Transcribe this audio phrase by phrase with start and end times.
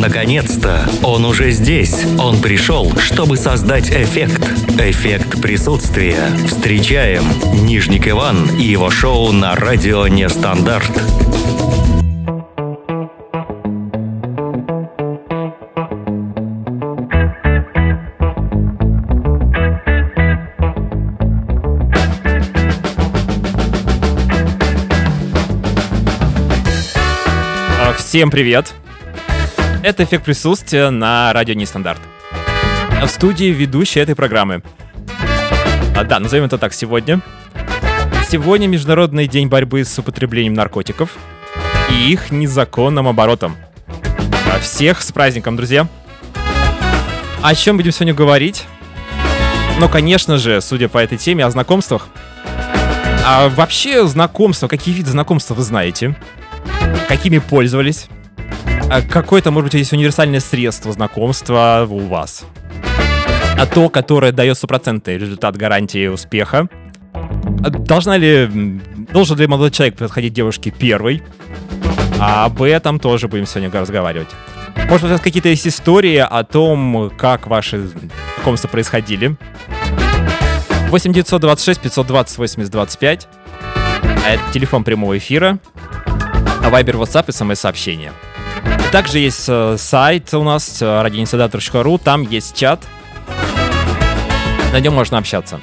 [0.00, 0.88] Наконец-то!
[1.02, 2.06] Он уже здесь.
[2.18, 4.50] Он пришел, чтобы создать эффект.
[4.78, 6.16] Эффект присутствия.
[6.46, 7.22] Встречаем
[7.66, 10.90] Нижник Иван и его шоу на радио Нестандарт.
[27.98, 28.79] Всем привет!
[29.90, 32.00] Это эффект присутствия на радио Нестандарт.
[33.02, 34.62] В студии ведущий этой программы.
[35.96, 37.20] А, да, назовем это так сегодня.
[38.28, 41.16] Сегодня Международный день борьбы с употреблением наркотиков
[41.90, 43.56] и их незаконным оборотом.
[44.54, 45.88] А всех с праздником, друзья!
[47.42, 48.66] О чем будем сегодня говорить?
[49.80, 52.06] Ну, конечно же, судя по этой теме, о знакомствах.
[53.26, 56.14] А вообще знакомства, какие виды знакомства вы знаете?
[57.10, 58.06] какими пользовались,
[58.90, 62.44] а какое-то, может быть, есть универсальное средство знакомства у вас.
[63.56, 66.68] А то, которое дает стопроцентный результат гарантии успеха.
[67.12, 68.48] А должна ли,
[69.12, 71.22] должен ли молодой человек подходить девушке первой?
[72.18, 74.30] А об этом тоже будем сегодня разговаривать.
[74.88, 77.86] Может у вас какие-то есть истории о том, как ваши
[78.36, 79.36] знакомства происходили?
[80.88, 83.28] 8 926 520 80 25.
[84.26, 85.60] Это телефон прямого эфира.
[86.60, 88.12] Вайбер, WhatsApp и смс-сообщения.
[88.92, 92.80] Также есть э, сайт у нас, э, radioinsidator.ru, там есть чат.
[94.72, 95.60] На нем можно общаться.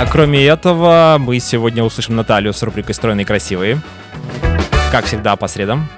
[0.00, 3.80] А кроме этого, мы сегодня услышим Наталью с рубрикой «Стройные и красивые».
[4.90, 5.88] Как всегда, по средам.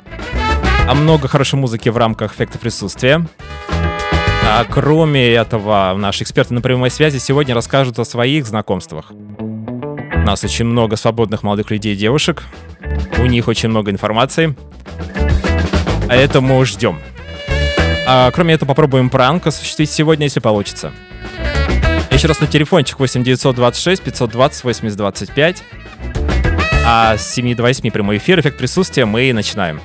[0.88, 3.24] А много хорошей музыки в рамках эффекта присутствия.
[4.44, 9.12] А кроме этого, наши эксперты на прямой связи сегодня расскажут о своих знакомствах.
[9.38, 12.42] У нас очень много свободных молодых людей и девушек,
[13.18, 14.56] у них очень много информации.
[16.08, 16.98] А это мы ждем.
[18.06, 20.92] А, кроме этого, попробуем пранк осуществить сегодня, если получится.
[22.10, 25.62] Еще раз на телефончик 8 926 520 80 25.
[26.86, 29.80] А с 7 до 8 прямой эфир, эффект присутствия, мы начинаем.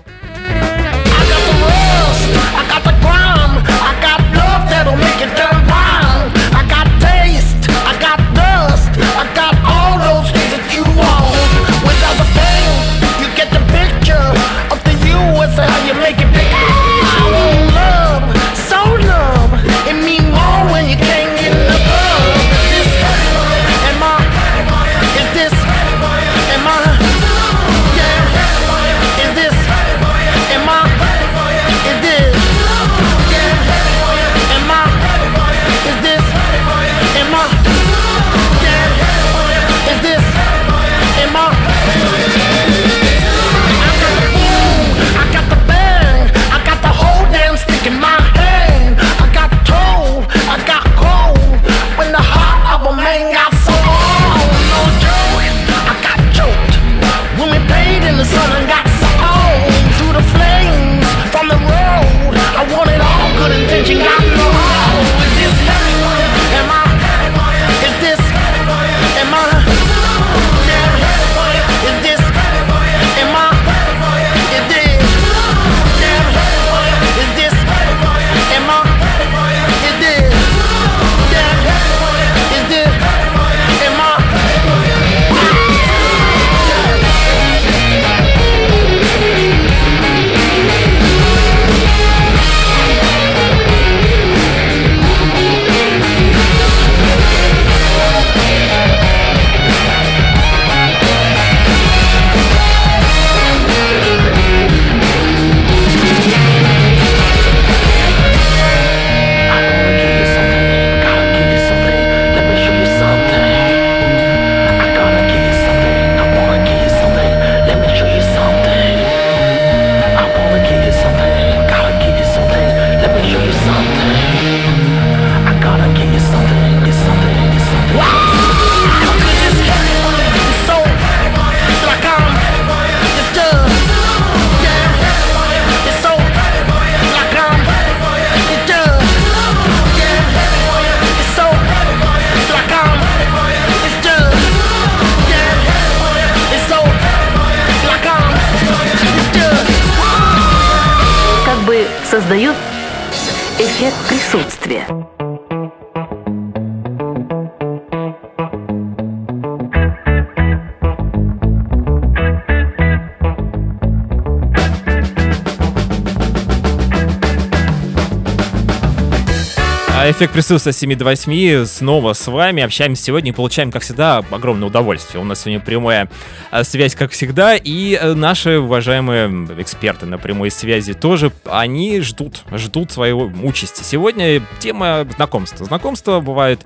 [170.20, 172.62] Эффект присутствия 7 до 8 снова с вами.
[172.62, 175.22] Общаемся сегодня и получаем, как всегда, огромное удовольствие.
[175.22, 176.10] У нас сегодня прямая
[176.52, 182.44] а, связь, как всегда, и э, наши уважаемые эксперты на прямой связи тоже, они ждут,
[182.52, 183.82] ждут своего участи.
[183.84, 185.66] Сегодня тема знакомства.
[185.66, 186.66] Знакомства бывают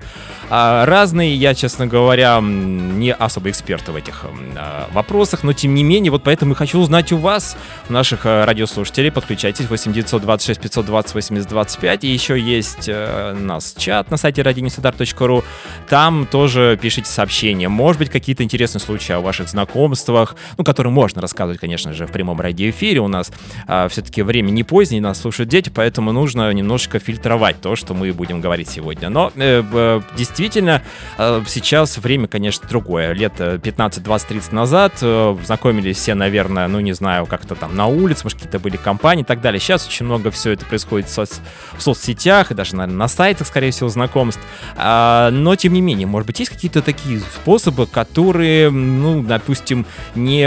[0.50, 1.34] а, разные.
[1.34, 4.24] Я, честно говоря, не особо эксперт в этих
[4.56, 7.56] а, вопросах, но тем не менее, вот поэтому и хочу узнать у вас,
[7.88, 9.10] наших а, радиослушателей.
[9.10, 12.04] Подключайтесь 8 926 520 80 25.
[12.04, 12.92] И еще есть у
[13.36, 15.44] нас чат на сайте radionestandarт.ru.
[15.88, 17.68] Там тоже пишите сообщения.
[17.68, 22.12] Может быть, какие-то интересные случаи о ваших знакомствах, ну, которые можно рассказывать, конечно же, в
[22.12, 23.00] прямом радиоэфире.
[23.00, 23.32] У нас
[23.66, 28.12] а, все-таки время не позднее, нас слушают дети, поэтому нужно немножечко фильтровать то, что мы
[28.12, 29.08] будем говорить сегодня.
[29.08, 30.00] Но э,
[30.36, 30.82] действительно,
[31.18, 33.12] э, сейчас время, конечно, другое.
[33.12, 37.86] Лет 15, 20, 30 назад э, знакомились все, наверное, ну, не знаю, как-то там на
[37.86, 39.60] улице, может, какие-то были компании и так далее.
[39.60, 41.38] Сейчас очень много все это происходит в, соц...
[41.76, 44.40] в соцсетях и даже, наверное, на сайтах, скорее всего, знакомств.
[44.76, 50.42] А, но, тем не менее, может быть, есть какие-то такие способы, которые, ну, допустим, не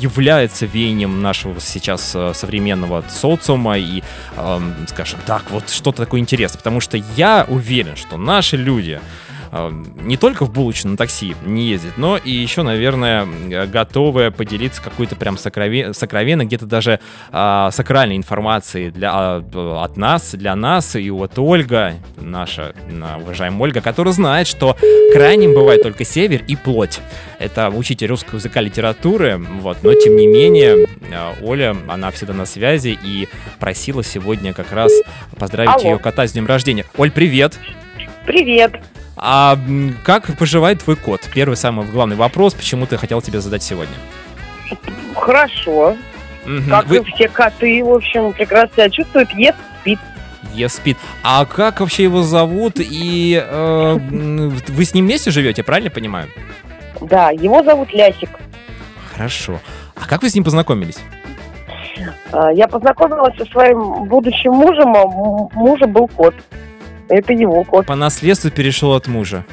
[0.00, 4.02] являются веянием нашего сейчас э, современного социума и,
[4.36, 6.58] э, скажем так, вот что-то такое интересное.
[6.58, 9.00] Потому что я уверен, что наши люди,
[9.52, 13.26] не только в булочную на такси не ездит, но и еще, наверное,
[13.66, 15.92] готовы поделиться какой-то прям сокровен...
[15.92, 17.00] сокровенной, где-то даже
[17.30, 20.96] а, сакральной информацией для, а, от нас, для нас.
[20.96, 22.74] И вот Ольга, наша
[23.22, 24.76] уважаемая Ольга, которая знает, что
[25.12, 27.00] крайним бывает только север и плоть.
[27.38, 32.46] Это учитель русского языка литературы, вот, но тем не менее а, Оля, она всегда на
[32.46, 33.28] связи и
[33.60, 34.92] просила сегодня как раз
[35.36, 35.92] поздравить Алло.
[35.92, 36.86] ее кота с днем рождения.
[36.96, 37.58] Оль, привет!
[38.24, 38.80] Привет!
[39.16, 39.58] А
[40.04, 41.28] как поживает твой кот?
[41.34, 43.94] Первый самый главный вопрос, почему ты хотел тебе задать сегодня.
[45.14, 45.96] Хорошо.
[46.44, 46.70] Угу.
[46.70, 46.98] Как Вы...
[46.98, 49.98] и все коты, в общем, прекрасно себя чувствуют, ест, спит.
[50.54, 50.96] Ест, спит.
[51.22, 52.74] А как вообще его зовут?
[52.78, 56.28] И э, вы с ним вместе живете, правильно понимаю?
[57.00, 58.30] Да, его зовут Лясик.
[59.12, 59.60] Хорошо.
[59.94, 60.98] А как вы с ним познакомились?
[62.32, 65.06] А, я познакомилась со своим будущим мужем, а
[65.54, 66.34] мужа был кот.
[67.08, 67.86] Это его кот.
[67.86, 69.44] По наследству перешел от мужа.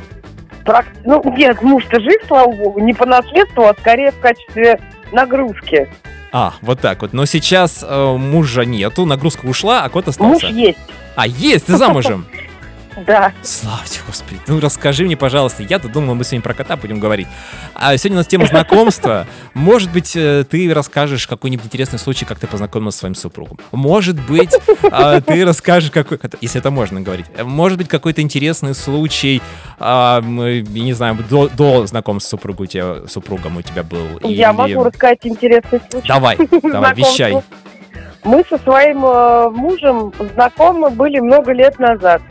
[0.65, 0.85] Прак...
[1.05, 4.79] Ну, нет, муж-то жив, слава богу, не по наследству, а скорее в качестве
[5.11, 5.89] нагрузки.
[6.31, 7.13] А, вот так вот.
[7.13, 10.47] Но сейчас э, мужа нету, нагрузка ушла, а кот остался.
[10.47, 10.77] Муж есть.
[11.15, 12.25] А, есть, ты замужем?
[13.05, 13.33] Да.
[13.41, 14.39] Славьте, господи.
[14.47, 15.63] Ну, расскажи мне, пожалуйста.
[15.63, 17.27] Я-то думал, мы сегодня про кота будем говорить.
[17.73, 19.27] А сегодня у нас тема знакомства.
[19.53, 23.57] Может быть, э, ты расскажешь какой-нибудь интересный случай, как ты познакомилась с своим супругом.
[23.71, 24.53] Может быть,
[24.91, 26.19] а, ты расскажешь какой...
[26.41, 27.25] Если это можно говорить.
[27.43, 29.41] Может быть, какой-то интересный случай,
[29.79, 34.19] а, я не знаю, до, до знакомства с супругом у тебя, супругом у тебя был.
[34.23, 36.07] Я могу рассказать интересный случай.
[36.07, 37.41] Давай, давай, вещай.
[38.23, 42.21] Мы со своим э, мужем знакомы были много лет назад.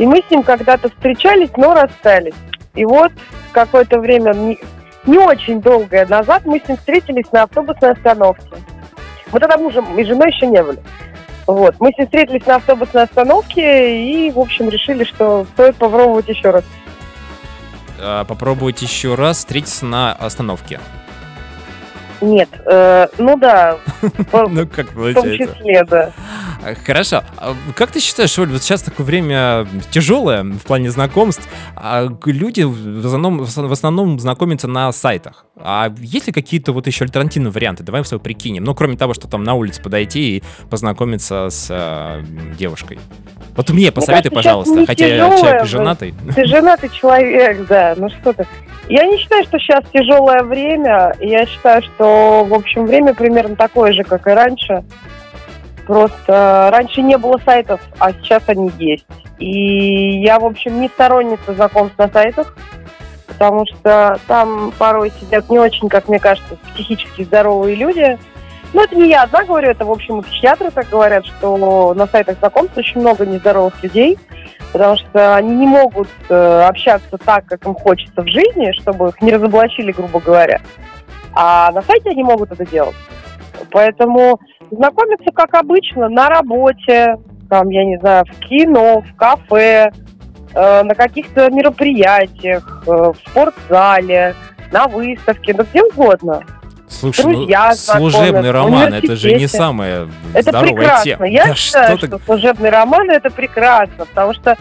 [0.00, 2.32] И мы с ним когда-то встречались, но расстались.
[2.74, 3.12] И вот
[3.52, 8.48] какое-то время, не, очень долгое назад, мы с ним встретились на автобусной остановке.
[9.30, 10.78] Мы тогда мужем и женой еще не были.
[11.46, 11.74] Вот.
[11.80, 16.48] Мы с ним встретились на автобусной остановке и, в общем, решили, что стоит попробовать еще
[16.48, 16.64] раз.
[17.98, 20.80] А, попробовать еще раз встретиться на остановке.
[22.20, 23.78] Нет, э, ну да.
[24.32, 25.20] Ну как получается?
[25.20, 26.12] В том числе, да.
[26.84, 27.22] Хорошо.
[27.36, 32.62] А как ты считаешь, Оль, вот сейчас такое время тяжелое в плане знакомств, а люди
[32.62, 35.46] в основном, в основном знакомятся на сайтах.
[35.56, 37.82] А есть ли какие-то вот еще альтернативные варианты?
[37.82, 38.64] Давай все прикинем.
[38.64, 42.22] Ну, кроме того, что там на улице подойти и познакомиться с э,
[42.58, 42.98] девушкой.
[43.60, 46.14] Вот мне посоветуй, пожалуйста, хотя я человек женатый.
[46.34, 48.46] Ты женатый человек, да, ну что ты.
[48.88, 51.14] Я не считаю, что сейчас тяжелое время.
[51.20, 54.82] Я считаю, что, в общем, время примерно такое же, как и раньше.
[55.86, 59.04] Просто раньше не было сайтов, а сейчас они есть.
[59.38, 62.56] И я, в общем, не сторонница знакомств на сайтах,
[63.26, 68.18] потому что там порой сидят не очень, как мне кажется, психически здоровые люди.
[68.72, 72.06] Ну, это не я одна говорю, это, в общем, и психиатры так говорят, что на
[72.06, 74.16] сайтах знакомств очень много нездоровых людей,
[74.72, 79.20] потому что они не могут э, общаться так, как им хочется в жизни, чтобы их
[79.22, 80.60] не разоблачили, грубо говоря.
[81.32, 82.94] А на сайте они могут это делать.
[83.70, 84.38] Поэтому
[84.70, 87.16] знакомиться, как обычно, на работе,
[87.48, 89.90] там, я не знаю, в кино, в кафе,
[90.54, 94.36] э, на каких-то мероприятиях, э, в спортзале,
[94.70, 96.44] на выставке, да где угодно.
[96.90, 101.04] Слушай, ну, Друзья, ну, служебный роман, это же не самая это здоровая прекрасно.
[101.04, 101.28] тема.
[101.28, 104.56] Я да считаю, что, что служебный роман это прекрасно, потому что,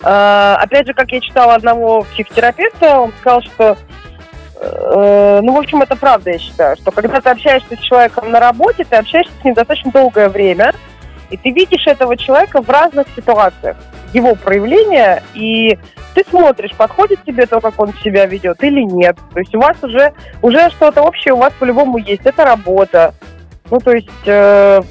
[0.00, 3.76] э, опять же, как я читала одного психотерапевта, он сказал, что
[4.64, 8.40] Э, ну, в общем, это правда, я считаю, что когда ты общаешься с человеком на
[8.40, 10.74] работе, ты общаешься с ним достаточно долгое время,
[11.30, 13.76] и ты видишь этого человека в разных ситуациях.
[14.14, 15.78] Его проявление, и
[16.14, 19.16] ты смотришь, подходит тебе то, как он себя ведет или нет.
[19.32, 22.22] То есть у вас уже, уже что-то общее у вас по-любому есть.
[22.24, 23.14] Это работа.
[23.70, 24.82] Ну, то есть э,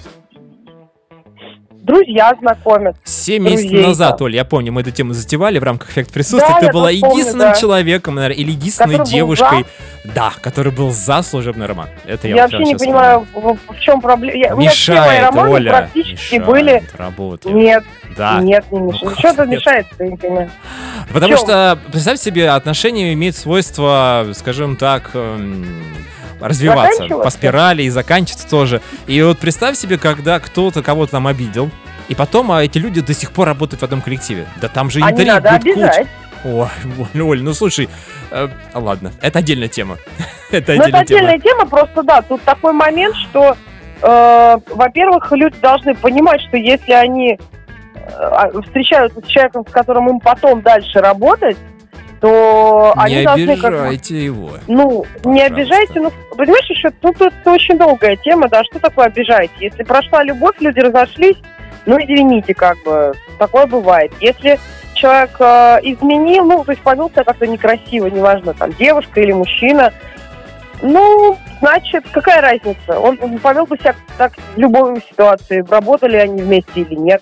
[1.84, 2.96] друзья знакомят.
[3.04, 4.25] Семь месяцев друзей, назад, да.
[4.25, 6.56] Оль, я помню, мы эту тему затевали в рамках эффект присутствия.
[6.60, 7.56] Да, Ты была помню, единственным да.
[7.56, 9.66] человеком, наверное, или единственной Который девушкой,
[10.04, 11.90] да, который был за служебный роман.
[12.06, 14.56] Это я, Я, вообще не понимаю, в, в чем проблема.
[14.56, 16.84] У меня Мешает, Оля, практически мешает были...
[16.94, 17.50] работе.
[17.52, 17.84] Нет,
[18.18, 18.40] Да.
[18.42, 19.04] нет, не мешает.
[19.04, 20.52] Ну, Что-то мешает, я не понимаю.
[21.12, 25.84] Потому что, представь себе, отношения имеют свойство, скажем так, эм,
[26.40, 28.82] развиваться по спирали и заканчиваться тоже.
[29.08, 31.70] И вот представь себе, когда кто-то кого-то там обидел,
[32.10, 34.46] и потом а эти люди до сих пор работают в одном коллективе.
[34.62, 35.88] Да там же А интриг надо будет куча.
[35.88, 36.08] обижать.
[36.44, 36.68] Ой,
[37.13, 37.90] Оль, Оль, ну слушай,
[38.32, 39.98] э, ладно, это отдельная тема.
[40.52, 41.20] это Ну, это отдельная тема.
[41.20, 43.56] отдельная тема, просто да, тут такой момент, что,
[44.02, 47.40] э, во-первых, люди должны понимать, что если они э,
[48.18, 51.58] а, встречаются с человеком, с которым им потом дальше работать,
[52.24, 54.51] то Не они должны как обижайте его.
[54.70, 55.46] Ну, не Пожалуйста.
[55.46, 59.53] обижайте, ну, понимаешь, еще тут это очень долгая тема, да, что такое обижайте?
[59.60, 61.36] Если прошла любовь, люди разошлись,
[61.86, 64.13] ну, извините, как бы, такое бывает.
[64.22, 64.58] Если
[64.94, 69.92] человек э, изменил, ну, то есть повел себя как-то некрасиво, неважно, там, девушка или мужчина,
[70.82, 73.01] ну, значит, какая разница?
[73.01, 77.22] Он повел бы себя так в любой ситуации, работали они вместе или нет.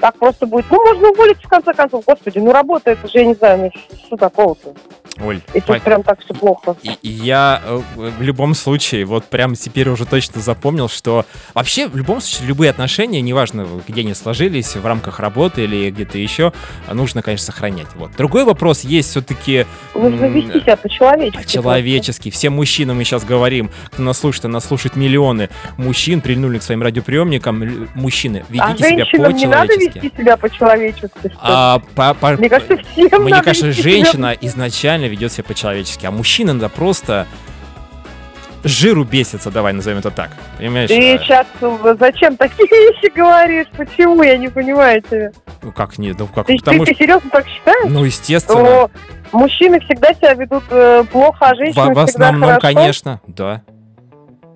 [0.00, 0.64] Так просто будет.
[0.70, 2.04] Ну, можно уволиться, в конце концов.
[2.06, 4.74] Господи, ну, работа, это же, я не знаю, ну, что такого-то?
[5.18, 6.76] Оль, Если по- прям так все плохо.
[6.82, 11.88] И и я э, в любом случае, вот прям теперь уже точно запомнил, что вообще
[11.88, 16.52] в любом случае любые отношения, неважно где они сложились, в рамках работы или где-то еще,
[16.86, 17.88] а нужно, конечно, сохранять.
[17.96, 18.12] Вот.
[18.16, 21.42] Другой вопрос есть все-таки Нужно М, вести себя по-человечески.
[21.44, 22.30] по-человечески.
[22.30, 26.62] Всем мужчинам мы сейчас говорим, кто нас слушает, а нас слушают миллионы мужчин, прильнули к
[26.62, 27.88] своим радиоприемникам.
[27.94, 28.44] Мужчины.
[28.48, 29.98] А ведите себя женщинам не надо по-человечески.
[30.04, 31.32] вести себя по-человечески?
[31.40, 34.36] А, по- по- Мне кажется, всем Мне кажется, вести себя женщина
[35.00, 37.26] изначально ведет себя по-человечески, а мужчина надо просто
[38.62, 40.30] жиру бесится, давай назовем это так.
[40.58, 40.88] Понимаешь?
[40.88, 41.46] Ты А, сейчас
[41.98, 43.66] зачем такие вещи говоришь?
[43.76, 44.22] Почему?
[44.22, 45.32] Я не понимаю тебя.
[45.62, 47.90] Ну как нет, ну как, Ты, потому ты, что, ты серьезно так считаешь?
[47.90, 48.90] ну естественно, Что
[49.32, 52.60] мужчины всегда себя ведут э, плохо, а женщины в, в основном, хорошо?
[52.60, 53.62] конечно, да.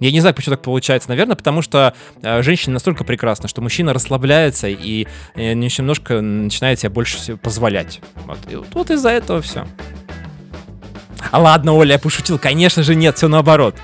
[0.01, 1.09] Я не знаю, почему так получается.
[1.09, 6.91] Наверное, потому что э, женщина настолько прекрасна, что мужчина расслабляется и э, немножко начинает себе
[6.91, 8.01] больше позволять.
[8.27, 9.67] Вот, и вот, вот из-за этого все.
[11.31, 12.39] А ладно, Оля, я пошутил.
[12.39, 13.77] Конечно же, нет, все наоборот.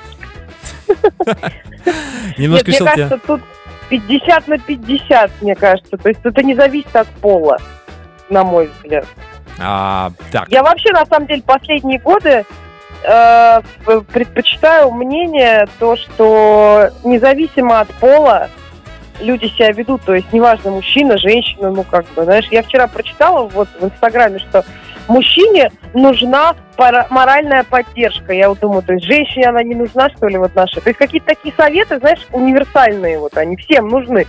[2.38, 3.40] Немножко мне кажется, тут
[3.88, 5.96] 50 на 50, мне кажется.
[5.96, 7.58] То есть это не зависит от пола,
[8.28, 9.06] на мой взгляд.
[9.58, 12.44] А, так, Я вообще, на самом деле, последние годы
[13.04, 13.60] э,
[14.12, 18.48] предпочитаю мнение то, что независимо от пола
[19.20, 23.46] люди себя ведут, то есть неважно, мужчина, женщина, ну как бы, знаешь, я вчера прочитала
[23.48, 24.64] вот в Инстаграме, что
[25.08, 28.32] мужчине нужна пара- моральная поддержка.
[28.32, 30.80] Я вот думаю, то есть женщине она не нужна, что ли, вот наши.
[30.80, 34.26] То есть какие-то такие советы, знаешь, универсальные вот, они всем нужны.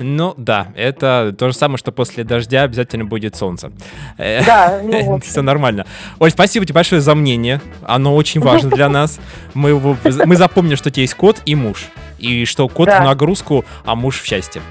[0.00, 3.70] ну да, это то же самое, что после дождя обязательно будет солнце.
[4.18, 5.20] Э, Да, ну.
[5.20, 5.86] Все нормально.
[6.18, 7.60] Оль, спасибо тебе большое за мнение.
[7.86, 9.20] Оно очень важно для нас.
[9.54, 11.86] Мы, его- мы запомнили, что у тебя есть кот и муж.
[12.18, 13.00] И что кот Да.
[13.00, 14.62] в нагрузку, а муж в счастье.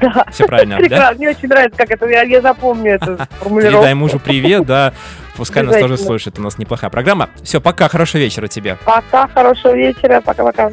[0.00, 0.26] Да.
[0.30, 1.12] Все правильно, да?
[1.16, 3.78] Мне очень нравится, как это, я, я запомню эту формулировку.
[3.78, 4.92] Передай мужу привет, да.
[5.36, 6.38] Пускай нас тоже слушает.
[6.38, 7.28] У нас неплохая программа.
[7.42, 8.76] Все, пока, хорошего вечера тебе.
[8.84, 10.70] Пока, хорошего вечера, пока-пока.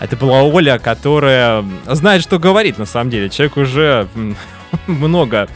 [0.00, 3.28] Это была Оля, которая знает, что говорит на самом деле.
[3.30, 4.08] Человек уже
[4.86, 5.48] много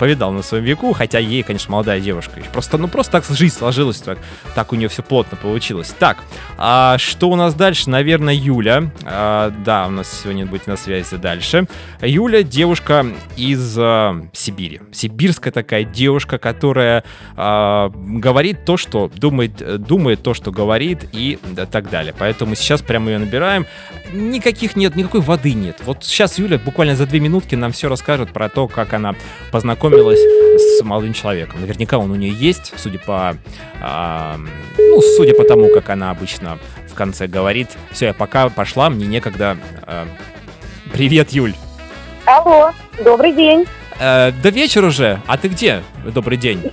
[0.00, 2.40] повидал на своем веку, хотя ей, конечно, молодая девушка.
[2.52, 4.18] Просто, ну, просто так жизнь сложилась, так,
[4.54, 5.94] так у нее все плотно получилось.
[5.98, 6.16] Так,
[6.56, 7.90] а что у нас дальше?
[7.90, 8.90] Наверное, Юля.
[9.04, 11.66] А, да, у нас сегодня будет на связи дальше.
[12.00, 14.80] Юля девушка из а, Сибири.
[14.90, 17.04] Сибирская такая девушка, которая
[17.36, 22.14] а, говорит то, что думает, думает то, что говорит и да, так далее.
[22.18, 23.66] Поэтому сейчас прямо ее набираем.
[24.14, 25.76] Никаких нет, никакой воды нет.
[25.84, 29.14] Вот сейчас Юля буквально за две минутки нам все расскажет про то, как она
[29.52, 31.60] познакомилась с молодым человеком.
[31.60, 33.36] Наверняка он у нее есть, судя по,
[33.80, 34.38] а,
[34.78, 37.70] ну, судя по тому, как она обычно в конце говорит.
[37.90, 39.56] Все, я пока пошла, мне некогда.
[39.82, 40.06] а,
[40.92, 41.54] привет, Юль.
[42.26, 42.70] Алло,
[43.02, 43.66] добрый день.
[43.98, 45.20] Э, да вечер уже.
[45.26, 45.82] А ты где?
[46.04, 46.70] Добрый день.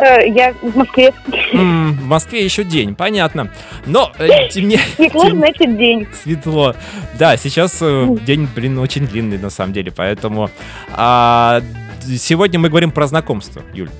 [0.00, 1.12] Э, я в Москве.
[1.52, 3.50] М, в Москве еще день, понятно.
[3.86, 6.06] Но э, тем не- Светло, тем- значит, день.
[6.22, 6.74] светло.
[7.18, 10.50] Да, сейчас э, день, блин, очень длинный на самом деле, поэтому
[10.92, 11.60] а,
[12.04, 13.90] сегодня мы говорим про знакомство, Юль.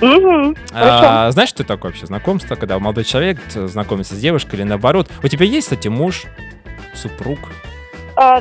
[0.00, 0.54] Угу.
[0.72, 5.10] А, знаешь, что такое вообще знакомство, когда молодой человек э, знакомится с девушкой или наоборот?
[5.22, 6.24] У тебя есть, кстати, муж,
[6.94, 7.38] супруг?
[8.16, 8.40] А,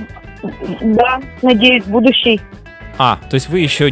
[0.81, 2.41] Да, надеюсь, будущий.
[2.97, 3.89] А, то есть вы еще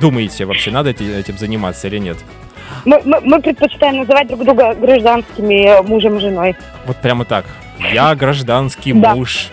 [0.00, 2.16] думаете вообще, надо этим заниматься или нет?
[2.84, 6.56] Мы, мы, мы предпочитаем называть друг друга гражданскими мужем и женой.
[6.86, 7.46] Вот прямо так.
[7.92, 9.48] Я гражданский муж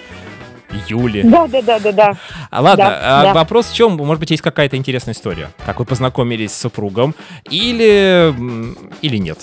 [0.88, 1.24] Юли.
[1.24, 2.14] Да, да, да, да, да.
[2.50, 3.34] А, ладно, да, а, да.
[3.34, 3.98] вопрос в чем?
[3.98, 5.50] Может быть, есть какая-то интересная история?
[5.66, 7.16] Как вы познакомились с супругом?
[7.50, 8.34] Или,
[9.02, 9.40] или нет?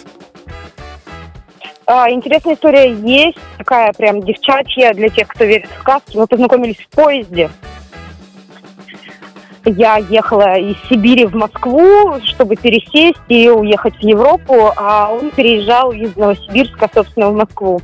[1.86, 6.16] А, интересная история есть, такая прям девчачья для тех, кто верит в сказки.
[6.16, 7.50] Мы познакомились в поезде.
[9.76, 15.92] Я ехала из Сибири в Москву, чтобы пересесть и уехать в Европу, а он переезжал
[15.92, 17.82] из Новосибирска, собственно, в Москву.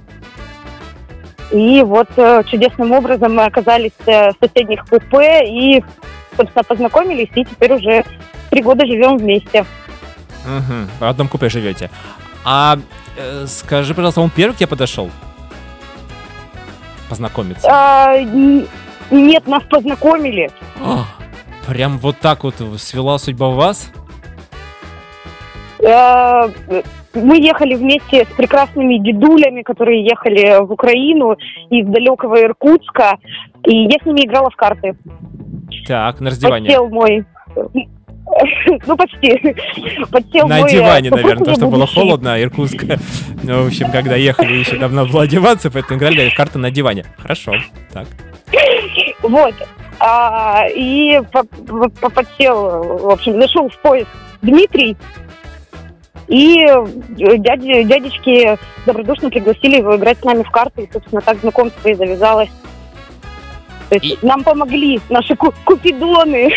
[1.50, 5.84] И вот э, чудесным образом мы оказались э, в соседних купе и,
[6.36, 8.04] собственно, познакомились, и теперь уже
[8.50, 9.66] три года живем вместе.
[10.44, 11.90] Угу, в одном купе живете.
[12.44, 12.78] А
[13.16, 15.10] э, скажи, пожалуйста, он первый к тебе подошел?
[17.08, 17.68] Познакомиться?
[17.70, 18.16] А,
[19.10, 20.50] нет, нас познакомили.
[20.80, 21.04] О,
[21.66, 23.90] прям вот так вот свела судьба вас?
[25.86, 26.48] А,
[27.14, 31.36] мы ехали вместе с прекрасными дедулями, которые ехали в Украину
[31.70, 33.18] из далекого Иркутска,
[33.66, 34.96] и я с ними играла в карты.
[35.86, 36.66] Так, на раздевание.
[36.66, 37.24] Подсел мой
[38.86, 39.54] ну, почти.
[40.10, 42.84] Подсел На мой, э, диване, наверное, потому что было холодно, а Иркутск,
[43.42, 47.04] ну, в общем, когда ехали, еще давно было одеваться, поэтому играли в карты на диване.
[47.18, 47.52] Хорошо,
[47.92, 48.06] так.
[49.22, 49.54] Вот.
[50.06, 54.08] А, и подсел, в общем, зашел в поезд
[54.42, 54.98] Дмитрий,
[56.28, 56.58] и
[57.08, 61.94] дяди, дядечки добродушно пригласили его играть с нами в карты, и, собственно, так знакомство и
[61.94, 62.50] завязалось.
[63.88, 64.26] То есть и...
[64.26, 66.52] нам помогли наши ку- купидоны.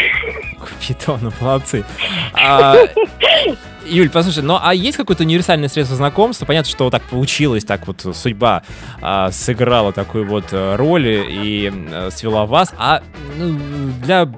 [0.59, 1.85] Купидоны, молодцы.
[2.33, 2.75] А,
[3.89, 6.45] Юль, послушай, ну а есть какое-то универсальное средство знакомства?
[6.45, 8.63] Понятно, что вот так получилось, так вот судьба
[9.01, 12.73] а, сыграла такую вот э, роль и а, свела вас.
[12.77, 13.01] А
[13.37, 13.57] ну,
[14.03, 14.29] для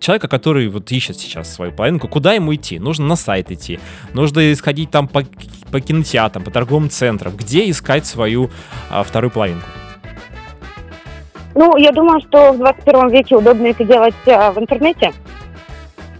[0.00, 2.78] человека, который вот ищет сейчас свою половинку, куда ему идти?
[2.78, 3.80] Нужно на сайт идти,
[4.12, 5.22] нужно исходить там по,
[5.70, 7.34] по кинотеатрам, по торговым центрам.
[7.36, 8.50] Где искать свою
[8.90, 9.66] а, вторую половинку?
[11.54, 15.12] Ну, я думаю, что в 21 веке удобно это делать а, в интернете.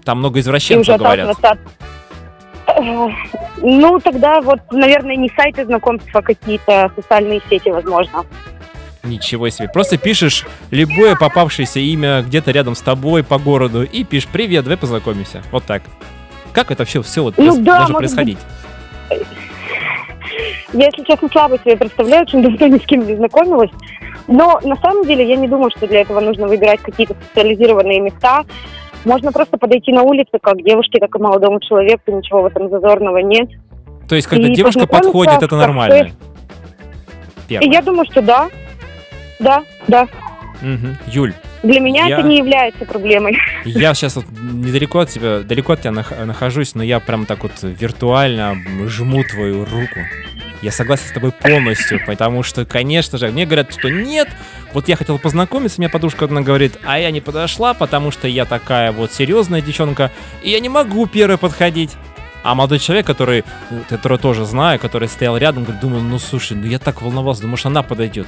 [0.05, 1.37] Там много извращенцев говорят.
[1.42, 1.59] От...
[2.76, 8.24] Ну, тогда вот, наверное, не сайты знакомств, а какие-то социальные сети, возможно.
[9.02, 9.68] Ничего себе.
[9.68, 14.78] Просто пишешь любое попавшееся имя где-то рядом с тобой по городу и пишешь «Привет, давай
[14.78, 15.42] познакомимся».
[15.52, 15.82] Вот так.
[16.52, 18.38] Как это все, все вот ну, да, должно происходить?
[19.10, 19.26] Быть...
[20.72, 23.70] Я, если честно, слабо себе представляю, очень давно ни с кем не знакомилась.
[24.26, 28.44] Но на самом деле я не думаю, что для этого нужно выбирать какие-то специализированные места.
[29.05, 33.19] Можно просто подойти на улице, как девушке, так и молодому человеку, ничего в этом зазорного
[33.19, 33.51] нет.
[34.09, 36.11] То есть, когда и девушка подходит, это нормально?
[37.49, 37.71] Первое.
[37.71, 38.49] Я думаю, что да.
[39.38, 40.09] Да, да.
[40.62, 40.97] Угу.
[41.09, 41.35] Юль.
[41.62, 42.19] Для меня я...
[42.19, 43.38] это не является проблемой.
[43.64, 47.53] Я сейчас вот недалеко от тебя, далеко от тебя нахожусь, но я прям так вот
[47.62, 48.55] виртуально
[48.87, 50.01] жму твою руку.
[50.64, 54.29] Я согласен с тобой полностью, потому что, конечно же, мне говорят, что нет,
[54.72, 58.46] вот я хотел познакомиться, мне подружка одна говорит, а я не подошла, потому что я
[58.46, 60.11] такая вот серьезная девчонка,
[60.42, 61.90] и я не могу первой подходить.
[62.42, 63.44] А молодой человек, который,
[63.90, 67.59] который тоже знаю, который стоял рядом, говорит, думал, ну слушай, ну я так волновался, думаю,
[67.59, 68.27] что она подойдет.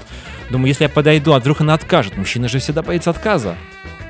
[0.51, 2.18] Думаю, если я подойду, а вдруг она откажет?
[2.18, 3.57] Мужчина же всегда боится отказа.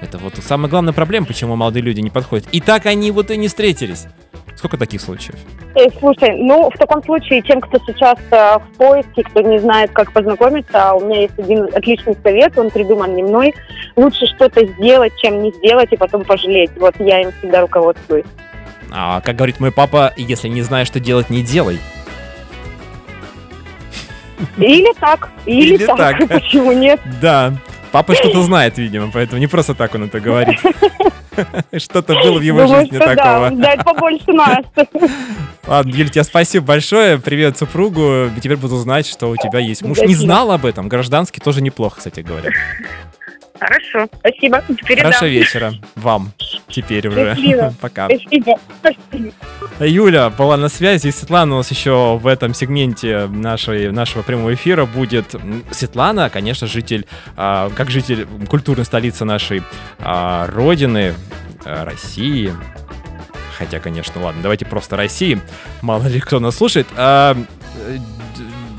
[0.00, 2.48] Это вот самая главная проблема, почему молодые люди не подходят.
[2.50, 4.06] И так они вот и не встретились.
[4.56, 5.38] Сколько таких случаев?
[5.74, 9.90] Э, слушай, ну, в таком случае, тем, кто сейчас э, в поиске, кто не знает,
[9.92, 13.54] как познакомиться, у меня есть один отличный совет, он придуман не мной.
[13.96, 16.70] Лучше что-то сделать, чем не сделать и потом пожалеть.
[16.76, 18.24] Вот я им всегда руководствуюсь.
[18.90, 21.78] А как говорит мой папа, если не знаешь, что делать, не делай.
[24.56, 26.18] Или так, или, или так.
[26.18, 26.28] так.
[26.28, 27.00] Почему нет?
[27.20, 27.54] Да.
[27.96, 30.58] Папа что-то знает, видимо, поэтому не просто так он это говорит.
[31.78, 33.50] Что-то было в его Думаю, жизни такого.
[33.50, 34.64] Да, дать побольше нас.
[35.66, 37.18] Ладно, Юль, тебе спасибо большое.
[37.18, 38.28] Привет супругу.
[38.38, 39.96] Теперь буду знать, что у тебя есть муж.
[39.98, 40.88] Не знал об этом.
[40.90, 42.50] Гражданский тоже неплохо, кстати говоря.
[43.58, 44.62] Хорошо, спасибо.
[44.86, 45.12] Передам.
[45.12, 46.32] Хорошего вечера вам
[46.68, 47.32] теперь уже.
[47.32, 47.74] Спасибо.
[47.80, 48.08] Пока.
[48.08, 48.58] Спасибо.
[49.80, 51.10] Юля была на связи.
[51.10, 55.34] Светлана у нас еще в этом сегменте нашей, нашего прямого эфира будет.
[55.70, 59.62] Светлана, конечно, житель, а, как житель культурной столицы нашей
[59.98, 61.14] а, родины,
[61.64, 62.52] а, России.
[63.58, 65.40] Хотя, конечно, ладно, давайте просто России.
[65.80, 66.86] Мало ли кто нас слушает.
[66.96, 67.36] А,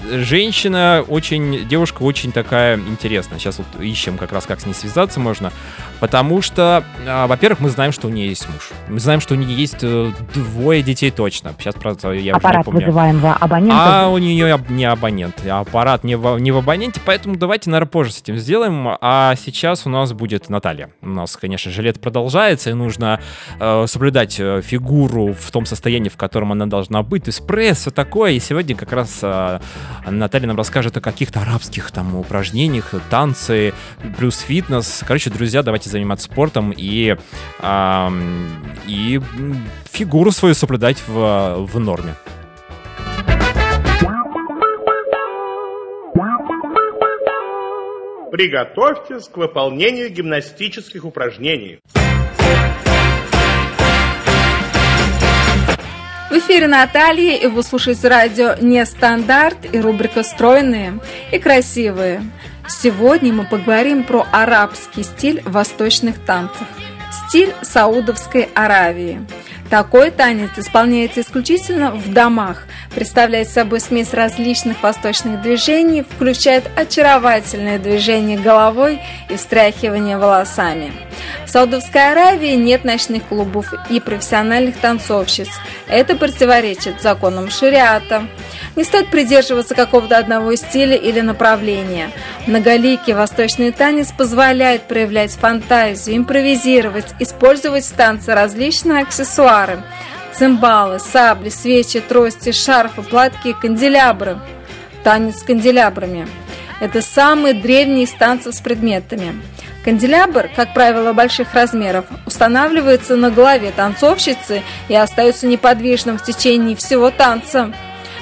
[0.09, 3.39] женщина очень, девушка очень такая интересная.
[3.39, 5.51] Сейчас вот ищем как раз, как с ней связаться можно.
[5.99, 8.71] Потому что, а, во-первых, мы знаем, что у нее есть муж.
[8.87, 11.53] Мы знаем, что у нее есть э, двое детей точно.
[11.59, 12.85] Сейчас, правда, я аппарат уже не помню.
[12.87, 14.05] вызываемого абонента.
[14.05, 17.89] А у нее не абонент, а аппарат не в, не в абоненте, поэтому давайте, наверное,
[17.89, 18.97] позже с этим сделаем.
[19.01, 20.89] А сейчас у нас будет Наталья.
[21.01, 23.19] У нас, конечно же, лет продолжается, и нужно
[23.59, 27.23] э, соблюдать э, фигуру в том состоянии, в котором она должна быть.
[27.23, 28.31] То есть пресс, все такое.
[28.31, 29.59] И сегодня как раз э,
[30.05, 33.73] Наталья нам расскажет о каких-то арабских там упражнениях, танцы,
[34.17, 35.03] плюс фитнес.
[35.07, 37.15] Короче, друзья, давайте заниматься спортом и,
[37.59, 38.09] э,
[38.87, 39.21] и
[39.91, 42.13] фигуру свою соблюдать в, в норме.
[48.31, 51.79] Приготовьтесь к выполнению гимнастических упражнений.
[56.29, 60.99] В эфире Наталья, и вы слушаете радио «Нестандарт» и рубрика «Стройные
[61.31, 62.21] и красивые».
[62.69, 66.67] Сегодня мы поговорим про арабский стиль восточных танцах.
[67.27, 69.25] Стиль Саудовской Аравии–
[69.69, 72.63] такой танец исполняется исключительно в домах,
[72.95, 80.93] представляет собой смесь различных восточных движений, включает очаровательное движение головой и встряхивание волосами.
[81.45, 85.49] В Саудовской Аравии нет ночных клубов и профессиональных танцовщиц.
[85.89, 88.27] Это противоречит законам шариата.
[88.77, 92.11] Не стоит придерживаться какого-то одного стиля или направления.
[92.45, 99.83] Многоликий восточный танец позволяет проявлять фантазию, импровизировать, использовать в танце различные аксессуары–
[100.33, 104.37] цимбалы, сабли, свечи, трости, шарфы, платки, канделябры.
[105.03, 106.27] Танец с канделябрами–
[106.79, 109.41] это самый древний из танцев с предметами.
[109.83, 117.09] Канделябр, как правило, больших размеров, устанавливается на голове танцовщицы и остается неподвижным в течение всего
[117.09, 117.73] танца.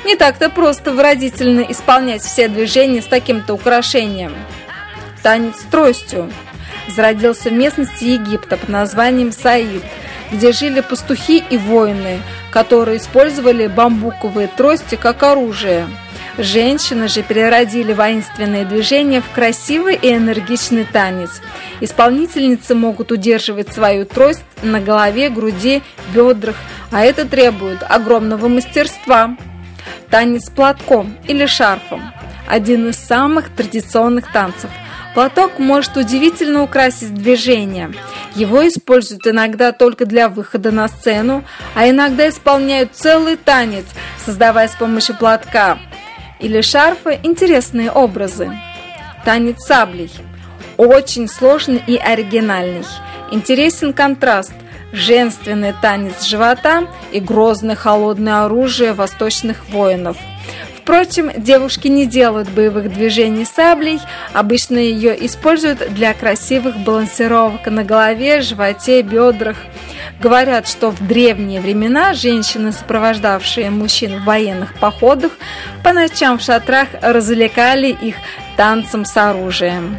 [0.06, 4.34] Не так-то просто выразительно исполнять все движения с таким-то украшением.
[5.24, 6.32] Танец с тростью
[6.88, 9.82] зародился в местности Египта под названием Саид,
[10.32, 12.20] где жили пастухи и воины,
[12.52, 15.88] которые использовали бамбуковые трости как оружие.
[16.38, 21.42] Женщины же переродили воинственные движения в красивый и энергичный танец.
[21.80, 25.82] Исполнительницы могут удерживать свою трость на голове, груди,
[26.14, 26.58] бедрах,
[26.92, 29.36] а это требует огромного мастерства
[30.10, 32.12] танец платком или шарфом–
[32.48, 34.70] один из самых традиционных танцев.
[35.14, 37.94] Платок может удивительно украсить движение.
[38.36, 43.86] Его используют иногда только для выхода на сцену, а иногда исполняют целый танец,
[44.18, 45.80] создавая с помощью платка
[46.40, 48.52] или шарфа интересные образы.
[49.24, 50.12] Танец саблей–
[50.78, 52.86] очень сложный и оригинальный.
[53.32, 54.54] Интересен контраст–
[54.96, 60.18] женственный танец живота и грозное холодное оружие восточных воинов.
[60.78, 64.00] Впрочем, девушки не делают боевых движений саблей,
[64.34, 69.58] обычно ее используют для красивых балансировок на голове, животе, бедрах.
[70.22, 75.32] Говорят, что в древние времена женщины, сопровождавшие мужчин в военных походах,
[75.84, 78.16] по ночам в шатрах развлекали их
[78.56, 79.98] танцем с оружием.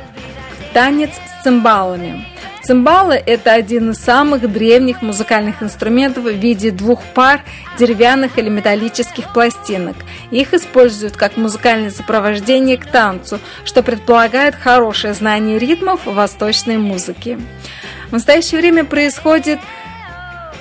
[0.72, 2.24] Танец с цимбалами–
[2.66, 7.42] Цимбалы– это один из самых древних музыкальных инструментов в виде двух пар
[7.78, 9.94] деревянных или металлических пластинок.
[10.32, 17.38] Их используют как музыкальное сопровождение к танцу, что предполагает хорошее знание ритмов восточной музыки.
[18.08, 19.60] В настоящее время происходит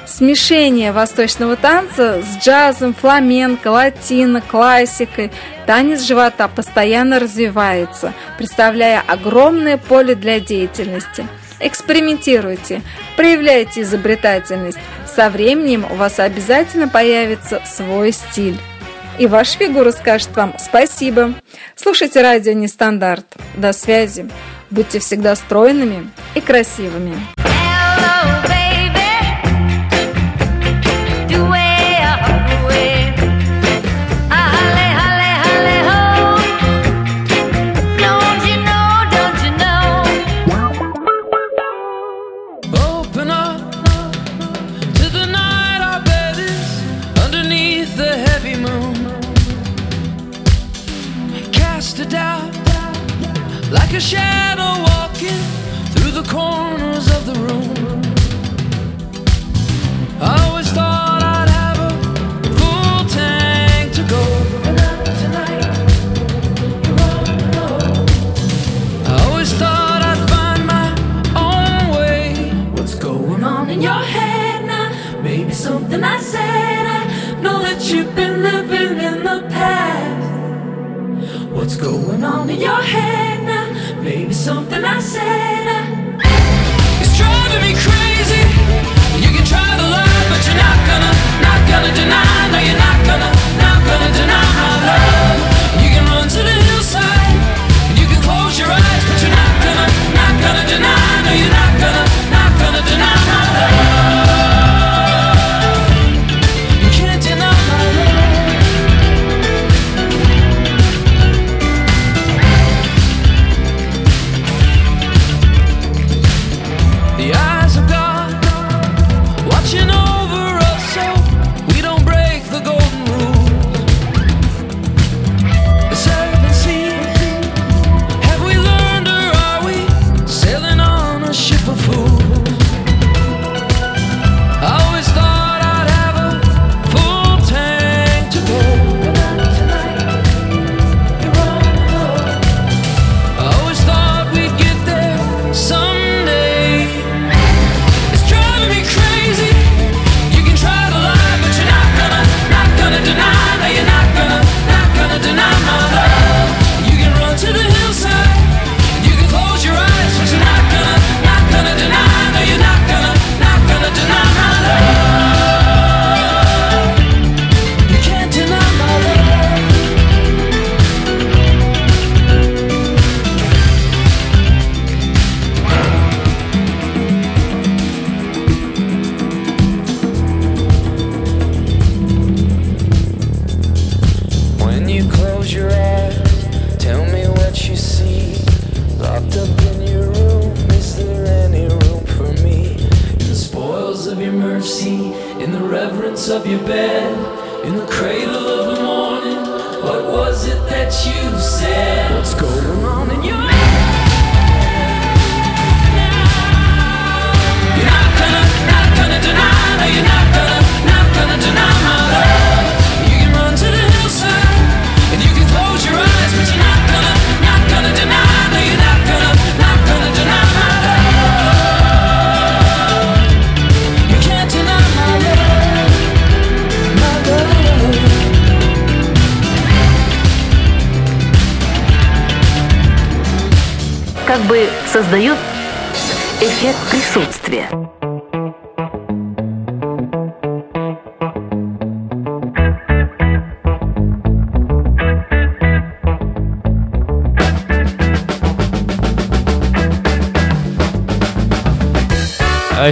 [0.05, 5.31] смешение восточного танца с джазом, фламенко, латино, классикой.
[5.65, 11.25] Танец живота постоянно развивается, представляя огромное поле для деятельности–
[11.65, 12.83] Экспериментируйте,
[13.17, 14.77] проявляйте изобретательность.
[15.07, 18.59] Со временем у вас обязательно появится свой стиль.
[19.17, 21.33] И ваша фигура скажет вам спасибо.
[21.75, 23.25] Слушайте радио Нестандарт.
[23.55, 24.29] До связи.
[24.69, 27.15] Будьте всегда стройными и красивыми.
[53.95, 55.41] A shadow walking
[55.93, 57.73] through the corners of the room.
[60.19, 61.91] I always thought I'd have a
[62.59, 64.21] full tank to go.
[64.63, 65.63] But not tonight.
[66.85, 68.05] You're on alone.
[69.07, 70.87] I always thought I'd find my
[71.47, 72.51] own way.
[72.71, 74.89] What's going on in your head now?
[75.21, 76.85] Maybe something I said.
[76.97, 80.21] I know that you've been living in the past.
[81.51, 83.24] What's going on in your head
[84.45, 85.89] something I said
[87.01, 88.43] is driving me crazy.
[89.19, 92.24] You can try to lie, but you're not gonna, not gonna deny.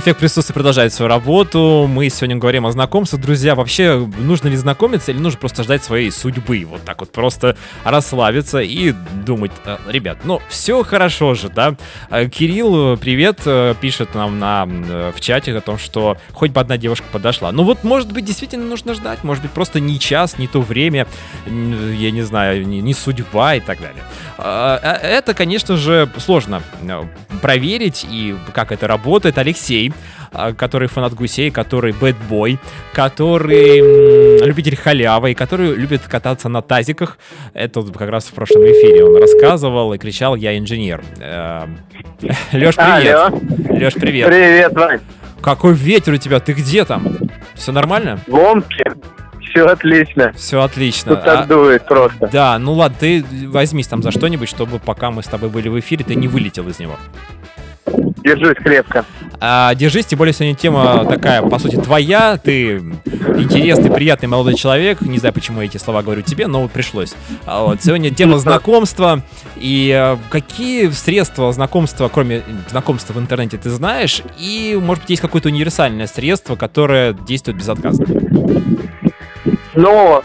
[0.04, 1.88] Эффект присутствия продолжает свою работу.
[1.90, 3.22] Мы сегодня говорим о знакомствах.
[3.22, 6.66] Друзья, вообще нужно ли знакомиться или нужно просто ждать своей судьбы?
[6.70, 8.94] Вот так вот просто расслабиться и
[9.26, 11.76] думать, «А, ребят, ну все хорошо же, да?
[12.10, 16.62] А, Кирилл, привет, э, пишет нам на, э, в чате о том, что хоть бы
[16.62, 17.52] одна девушка подошла.
[17.52, 19.24] Ну вот, может быть, действительно нужно ждать.
[19.24, 21.08] Может быть, просто не час, не то время,
[21.46, 24.04] я не знаю, не, не судьба и так далее.
[24.38, 27.04] А, Это, конечно же, сложно э,
[27.42, 29.38] проверить и как это работает.
[29.38, 29.94] Алексей,
[30.58, 32.60] который фанат гусей, который бэтбой,
[32.94, 37.18] который любитель халявы и который любит кататься на тазиках.
[37.54, 41.04] Это вот как раз в прошлом эфире он рассказывал и кричал «Я инженер».
[42.54, 43.34] Леш, привет.
[43.70, 44.28] Леш, привет.
[44.28, 45.00] Привет, Вань.
[45.42, 46.40] Какой ветер у тебя?
[46.40, 47.18] Ты где там?
[47.54, 48.20] Все нормально?
[48.28, 48.86] В Омске.
[49.50, 50.32] Все отлично.
[50.36, 51.16] Все отлично.
[51.16, 52.28] Тут так А, дует просто.
[52.32, 55.80] да, ну ладно, ты возьмись там за что-нибудь, чтобы пока мы с тобой были в
[55.80, 56.98] эфире, ты не вылетел из него.
[57.86, 59.06] Держусь крепко.
[59.40, 62.38] А, держись, тем более сегодня тема такая, по сути, твоя.
[62.38, 62.78] Ты
[63.38, 65.02] интересный, приятный молодой человек.
[65.02, 67.14] Не знаю, почему я эти слова говорю тебе, но вот пришлось.
[67.46, 69.22] А вот, сегодня тема знакомства.
[69.58, 74.22] И э, какие средства знакомства, кроме знакомства в интернете, ты знаешь?
[74.40, 78.06] И, может быть, есть какое-то универсальное средство, которое действует безотказно?
[79.76, 80.24] Но,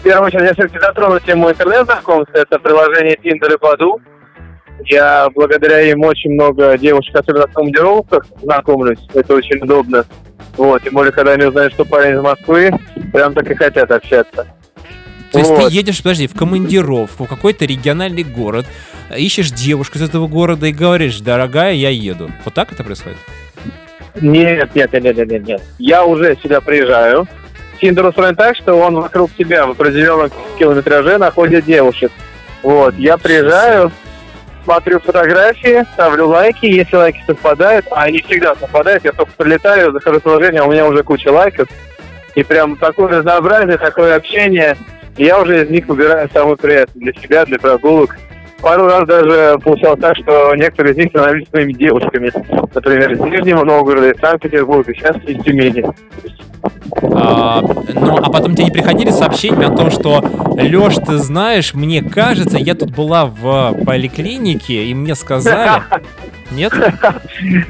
[0.00, 2.38] в первую очередь, я все-таки затрону тему интернет-знакомства.
[2.38, 4.00] Это приложение Tinder и Баду.
[4.86, 9.00] Я благодаря им очень много девушек, особенно в командировках, знакомлюсь.
[9.14, 10.04] Это очень удобно.
[10.56, 12.70] Вот, тем более, когда они узнают, что парень из Москвы,
[13.12, 14.46] прям так и хотят общаться.
[15.30, 15.68] То есть Вот.
[15.68, 18.66] ты едешь, подожди, в командировку, в какой-то региональный город,
[19.16, 22.30] ищешь девушку из этого города и говоришь, дорогая, я еду.
[22.44, 23.18] Вот так это происходит?
[24.20, 25.62] Нет, нет, нет, нет, нет, нет.
[25.78, 27.28] Я уже сюда приезжаю.
[27.80, 32.10] Тиндер устроен так, что он вокруг тебя в определенном километраже находит девушек.
[32.62, 33.92] Вот, я приезжаю,
[34.64, 40.20] смотрю фотографии, ставлю лайки, если лайки совпадают, а они всегда совпадают, я только прилетаю, захожу
[40.20, 41.68] в приложение, а у меня уже куча лайков.
[42.34, 44.76] И прям такое разнообразие, такое общение.
[45.16, 48.16] Я уже из них выбираю самый приятный для себя, для прогулок.
[48.60, 52.30] пару раз даже получалось так, что некоторые из них становились своими девушками.
[52.74, 55.84] Например, из Нижнего Новгорода, из Санкт-Петербурга, сейчас из Тюмени.
[57.02, 60.22] А, ну, а потом тебе не приходили сообщения о том, что
[60.56, 65.82] Леш, ты знаешь, мне кажется, я тут была в поликлинике, и мне сказали...
[66.50, 66.72] Нет?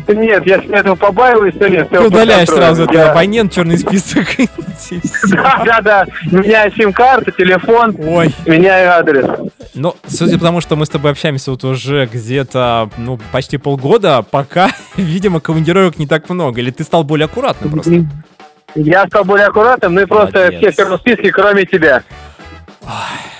[0.06, 1.88] Нет, я с этого побаиваюсь, что нет.
[1.90, 4.26] Ты удаляешь сразу Я- абонент, черный список.
[5.32, 6.06] Да, да, да.
[6.30, 8.32] Меняю сим-карту, телефон, Ой.
[8.46, 9.26] меняю адрес.
[9.74, 14.22] Ну, судя по тому, что мы с тобой общаемся вот уже где-то, ну, почти полгода,
[14.22, 16.60] пока, видимо, командировок не так много.
[16.60, 18.06] Или ты стал более аккуратным просто?
[18.84, 22.04] Я стал более аккуратным, ну и просто все списке, кроме тебя.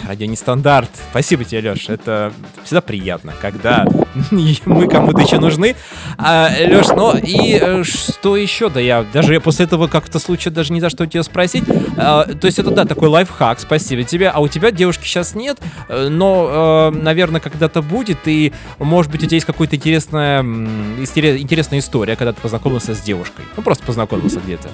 [0.06, 0.90] Радио нестандарт.
[1.10, 1.88] Спасибо тебе, Леш.
[1.88, 2.32] Это
[2.64, 3.86] всегда приятно, когда
[4.30, 5.74] мы кому-то еще нужны.
[6.18, 8.68] А, Леш, ну и э, что еще?
[8.68, 11.64] Да я даже после этого как-то случая даже не за что тебя спросить.
[11.96, 14.28] А, то есть это, да, такой лайфхак, спасибо тебе.
[14.28, 15.58] А у тебя девушки сейчас нет,
[15.88, 18.18] э, но, э, наверное, когда-то будет.
[18.26, 23.44] И, может быть, у тебя есть какая-то интересная, интересная история, когда ты познакомился с девушкой.
[23.56, 24.68] Ну, просто познакомился где-то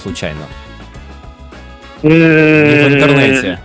[0.00, 0.40] случайно.
[2.02, 3.60] Не в интернете.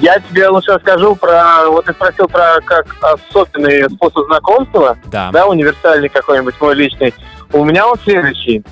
[0.00, 1.66] Я тебе лучше расскажу про...
[1.68, 5.30] Вот ты спросил про как особенный способ знакомства, Да.
[5.32, 7.12] да, универсальный какой-нибудь мой личный.
[7.52, 8.62] У меня он следующий.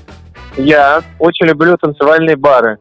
[0.56, 2.78] Я очень люблю танцевальные бары.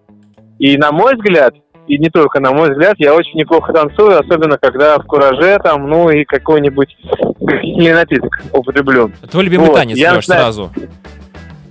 [0.60, 1.54] И на мой взгляд,
[1.88, 5.88] и не только на мой взгляд, я очень неплохо танцую, особенно когда в кураже там,
[5.90, 6.96] ну и какой-нибудь
[7.40, 9.12] или напиток употреблю.
[9.30, 10.42] Твой любимый Вот, танец, я Леш, знаю.
[10.44, 10.72] сразу.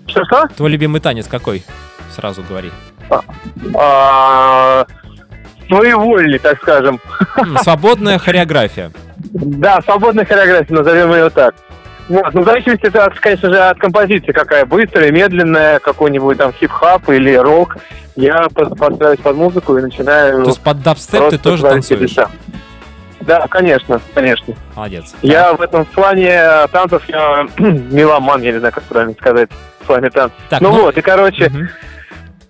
[0.07, 0.49] Что-что?
[0.57, 1.63] Твой любимый танец какой?
[2.15, 2.71] Сразу говори.
[3.77, 4.85] А,
[5.69, 7.01] Своевольный, так скажем.
[7.37, 8.91] М, Свободная хореография.
[9.33, 11.55] Да, свободная хореография, назовем ее так.
[12.09, 17.09] Вот, ну, в зависимости, от, конечно же, от композиции, какая быстрая, медленная, какой-нибудь там хип-хоп
[17.09, 17.79] или рок.
[18.15, 22.01] Я подстраиваюсь под музыку и начинаю То есть под дабстеп ты тоже танцуешь?
[22.01, 22.29] чудеса.
[23.23, 24.55] Да, конечно, конечно.
[24.77, 25.15] Молодец.
[25.23, 26.39] Я в этом плане
[26.71, 29.49] танцев, я меломан, я не знаю, как правильно сказать,
[29.81, 30.37] в плане танцев.
[30.51, 31.69] Так, ну, ну- вот, и, короче, Мгм.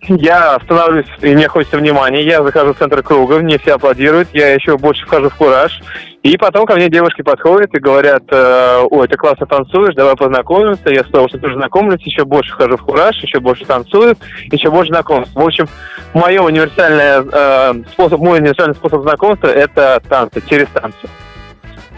[0.08, 4.54] Я становлюсь, и мне хочется внимания, я захожу в центр круга, мне все аплодируют, я
[4.54, 5.80] еще больше вхожу в кураж.
[6.22, 10.88] И потом ко мне девушки подходят и говорят, э, ой, ты классно танцуешь, давай познакомимся.
[10.88, 14.16] Я с удовольствием тоже знакомлюсь, еще больше вхожу в кураж, еще больше танцую,
[14.50, 15.34] еще больше знакомств.
[15.34, 15.68] В общем,
[16.14, 21.08] мое универсальное, э, способ, мой универсальный способ знакомства– это танцы, через танцы.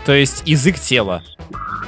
[0.07, 1.23] То есть язык тела.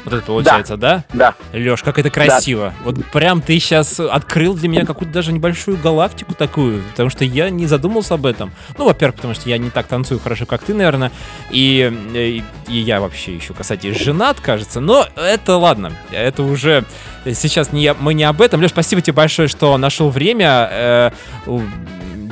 [0.04, 1.04] Вот это получается, да?
[1.12, 1.34] Да.
[1.52, 2.72] Леш, как это красиво.
[2.82, 7.50] Вот прям ты сейчас открыл для меня какую-то даже небольшую галактику такую, потому что я
[7.50, 8.52] не задумался об этом.
[8.76, 11.12] Ну, во-первых, потому что я не так танцую хорошо, как ты, наверное,
[11.50, 16.84] и, и, и я вообще еще, кстати, женат, кажется, но это ладно, это уже
[17.24, 18.60] сейчас не, мы не об этом.
[18.60, 20.68] Леш, спасибо тебе большое, что нашел время.
[20.70, 21.10] Э,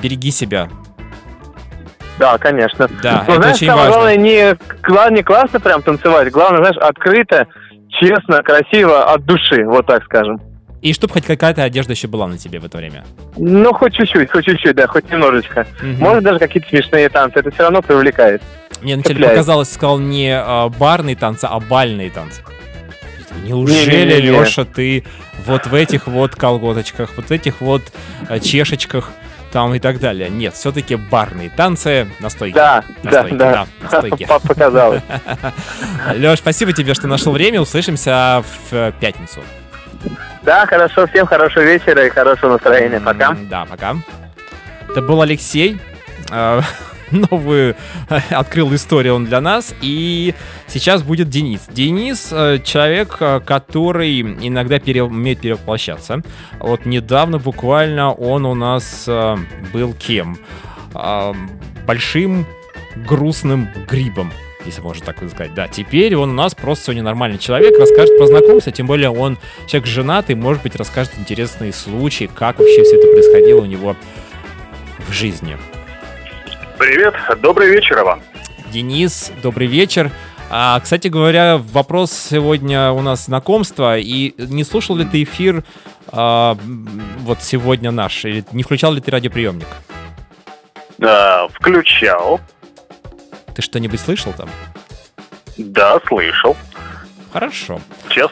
[0.03, 0.71] береги себя.
[2.19, 2.89] Да, конечно.
[3.03, 3.93] Да, Но это знаешь, очень самое важно.
[3.93, 7.47] главное не, не классно прям танцевать, главное, знаешь, открыто,
[7.89, 10.41] честно, красиво, от души, вот так скажем.
[10.83, 13.05] И чтобы хоть какая-то одежда еще была на тебе в это время.
[13.37, 15.67] Ну, хоть чуть-чуть, хоть чуть-чуть, да, хоть немножечко.
[15.83, 15.99] Мгм.
[15.99, 18.43] Может, даже какие-то смешные танцы, это все равно привлекает.
[18.83, 19.35] Мне вначале цепляет.
[19.35, 22.43] показалось, сказал не а, барные танцы, а бальные танцы.
[23.43, 24.21] Неужели.
[24.21, 25.05] Леша, ты
[25.45, 27.83] вот в этих вот колготочках, вот в этих вот
[28.29, 29.11] а, чешечках
[29.57, 30.29] там и так далее?
[30.29, 32.57] Нет, все-таки барные танцы на стойке.
[32.57, 33.67] Да, На да, да.
[34.29, 35.01] Папа показалось.
[36.15, 37.63] Леш, спасибо тебе, что нашел время.
[37.63, 39.41] Услышимся в э, пятницу.
[40.43, 43.01] Да, хорошо, всем хорошего вечера и хорошего настроения.
[43.01, 43.35] Пока.
[43.49, 43.97] Да, пока.
[44.91, 45.81] Это был Алексей.
[47.31, 47.77] Новую
[48.09, 49.75] э, открыл историю он для нас.
[49.81, 50.35] И
[50.67, 51.69] сейчас будет Денис.
[51.71, 56.23] Денис э, человек, э, который иногда пере- умеет перевоплощаться.
[56.61, 59.09] Вот недавно буквально он у нас
[59.73, 60.39] был кем?
[61.87, 62.47] Большим
[63.07, 64.33] грустным грибом
[64.65, 65.55] если можно так сказать.
[65.55, 68.27] Да, теперь он у нас просто сегодня нормальный человек, расскажет про
[68.73, 69.39] тем более он
[69.69, 73.95] человек женатый, может быть, расскажет интересные случаи, как вообще все это происходило у него
[75.07, 75.57] в жизни.
[76.79, 78.23] Привет, добрый вечер вам.
[78.71, 80.11] Денис, добрый вечер.
[80.51, 83.99] А, кстати говоря, вопрос сегодня у нас знакомство.
[83.99, 85.65] И не слушал ли ты эфир
[86.09, 86.57] а,
[87.21, 88.25] вот сегодня наш?
[88.27, 89.67] Или не включал ли ты радиоприемник?
[90.99, 92.41] Да, включал.
[93.55, 94.51] Ты что-нибудь слышал там?
[95.57, 96.57] Да, слышал.
[97.33, 97.81] Хорошо.
[98.09, 98.31] Сейчас.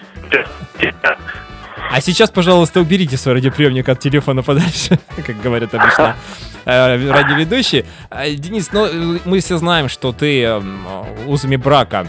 [1.91, 6.17] А сейчас, пожалуйста, уберите свой радиоприемник от телефона подальше, как говорят обычно
[6.65, 7.85] э, радиоведущие.
[8.11, 10.87] Э, Денис, ну, мы все знаем, что ты э, м,
[11.27, 12.07] узами брака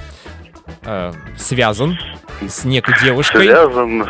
[0.83, 1.97] э, связан
[2.49, 3.43] с некой девушкой.
[3.47, 4.07] Связан,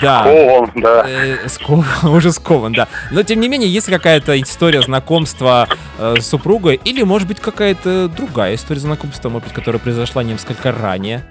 [0.00, 0.20] Да.
[0.22, 1.04] скован, да.
[1.08, 2.86] Э, скован, уже скован, да.
[3.10, 8.08] Но тем не менее, есть какая-то история знакомства э, с супругой, или может быть какая-то
[8.08, 11.24] другая история знакомства, может быть, которая произошла несколько ранее?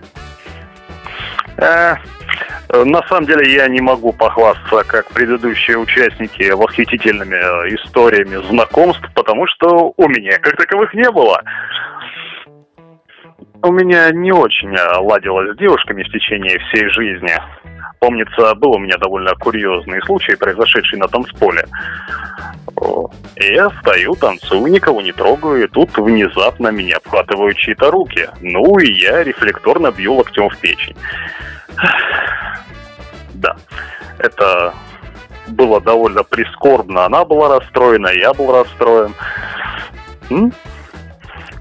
[2.69, 9.07] Э, На самом деле я не могу похвастаться, как предыдущие участники, восхитительными э, историями знакомств,
[9.13, 11.41] потому что у меня как таковых не было.
[13.63, 17.33] У меня не очень э, ладилось с девушками в течение всей жизни.
[17.99, 21.65] Помнится, был у меня довольно курьезный случай, произошедший на танцполе.
[23.37, 28.29] Я стою, танцую, никого не трогаю, и тут внезапно меня обхватывают чьи-то руки.
[28.41, 30.95] Ну и я рефлекторно бью локтем в печень.
[33.37, 33.55] Да,
[34.17, 34.73] это
[35.47, 37.05] было довольно прискорбно.
[37.05, 39.13] Она была расстроена, я был расстроен.
[40.29, 40.51] М?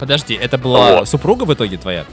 [0.00, 1.08] Подожди, это была Вот.
[1.08, 2.04] супруга в итоге твоя?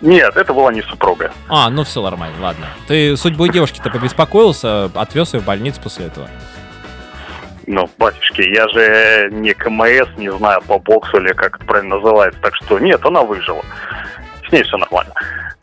[0.00, 1.30] Нет, это была не супруга.
[1.48, 2.66] А, ну все нормально, ладно.
[2.88, 6.28] Ты судьбой девушки-то побеспокоился, отвез ее в больницу после этого.
[7.66, 12.40] Ну, батюшки, я же не КМС, не знаю, по боксу или как это правильно называется.
[12.40, 13.62] Так что нет, она выжила.
[14.48, 15.12] С ней все нормально.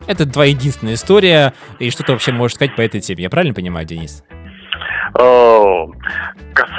[0.07, 3.23] Это твоя единственная история, и что ты вообще можешь сказать по этой теме?
[3.23, 4.23] Я правильно понимаю, Денис?
[5.19, 5.85] Э,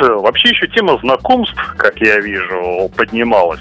[0.01, 3.61] Вообще еще тема знакомств, как я вижу, поднималась.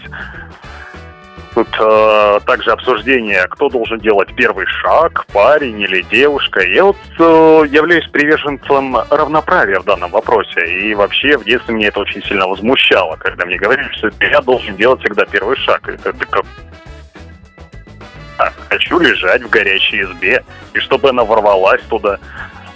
[1.53, 6.61] Тут э, также обсуждение, кто должен делать первый шаг, парень или девушка.
[6.61, 7.23] Я вот э,
[7.69, 10.61] являюсь приверженцем равноправия в данном вопросе.
[10.67, 14.75] И вообще в детстве меня это очень сильно возмущало, когда мне говорили, что я должен
[14.77, 15.89] делать всегда первый шаг.
[15.89, 16.25] Это, это
[18.39, 22.17] А, Хочу лежать в горячей избе, и чтобы она ворвалась туда,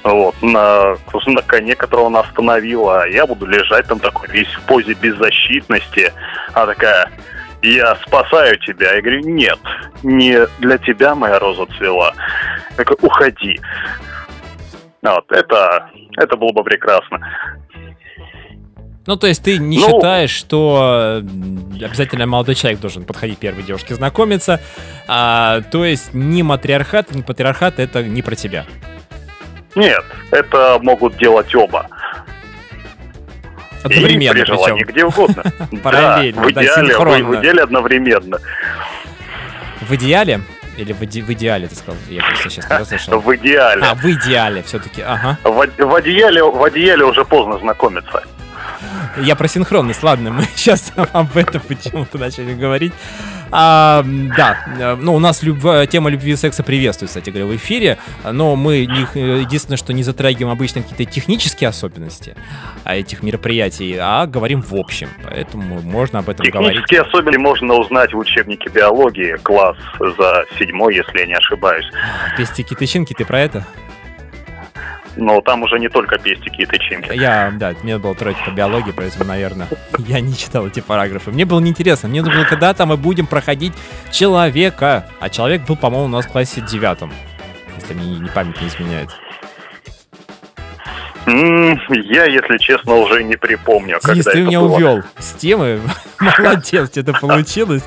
[0.04, 4.62] вот, на, на коне, которого она остановила, а я буду лежать там такой весь в
[4.64, 6.12] позе беззащитности.
[6.54, 7.10] Она такая,
[7.62, 8.94] я спасаю тебя.
[8.94, 9.60] Я говорю, нет,
[10.04, 12.14] не для тебя моя роза цвела.
[12.72, 13.62] Я такой, уходи.
[15.02, 17.22] Вот, это, это было бы прекрасно.
[19.06, 23.64] Ну, то есть ты не Ну- считаешь, что э, обязательно молодой человек должен подходить первой
[23.64, 24.62] девушке знакомиться,
[25.08, 28.66] а, то есть ни матриархат, ни патриархат это не про тебя.
[29.76, 31.88] Нет, это могут делать оба.
[33.84, 34.92] И Одновременно при желании, причем.
[34.94, 35.44] где угодно.
[35.84, 37.26] Параллельно, да, в да, идеале, в, синхронно.
[37.26, 38.38] в идеале одновременно.
[39.82, 40.42] В идеале?
[40.78, 41.96] Или в, иде- в идеале, ты сказал?
[42.10, 43.20] Я просто сейчас не расслышал.
[43.20, 43.84] В идеале.
[43.84, 45.38] А, в идеале все-таки, ага.
[45.44, 48.24] В, в одеяле, в одеяле уже поздно знакомиться.
[49.18, 52.94] Я про синхронность, ладно, мы сейчас об этом почему-то начали говорить.
[53.56, 54.04] А,
[54.36, 57.56] да, э, ну у нас люб- э, тема любви и секса приветствуется, кстати говоря, в
[57.56, 62.36] эфире, но мы не, э, единственное, что не затрагиваем обычно какие-то технические особенности
[62.84, 66.72] а, этих мероприятий, а говорим в общем, поэтому можно об этом говорить.
[66.72, 71.86] Технические особенности можно узнать в учебнике биологии, класс за седьмой, если я не ошибаюсь.
[72.36, 73.68] Пестики, тычинки, ты про это?
[75.16, 77.16] Но там уже не только пестики и тычинки.
[77.16, 79.68] Я, да, мне было тройка по биологии, поэтому, наверное,
[80.00, 81.32] я не читал эти параграфы.
[81.32, 82.10] Мне было неинтересно.
[82.10, 83.74] Мне нужно было, когда там мы будем проходить
[84.12, 85.08] человека.
[85.20, 87.12] А человек был, по-моему, у нас в классе девятом.
[87.80, 89.10] Если мне не память не изменяет.
[91.26, 94.76] Я, если честно, уже не припомню, Денис, когда ты это меня было.
[94.76, 95.80] увел с темы.
[96.20, 97.84] Молодец, это получилось.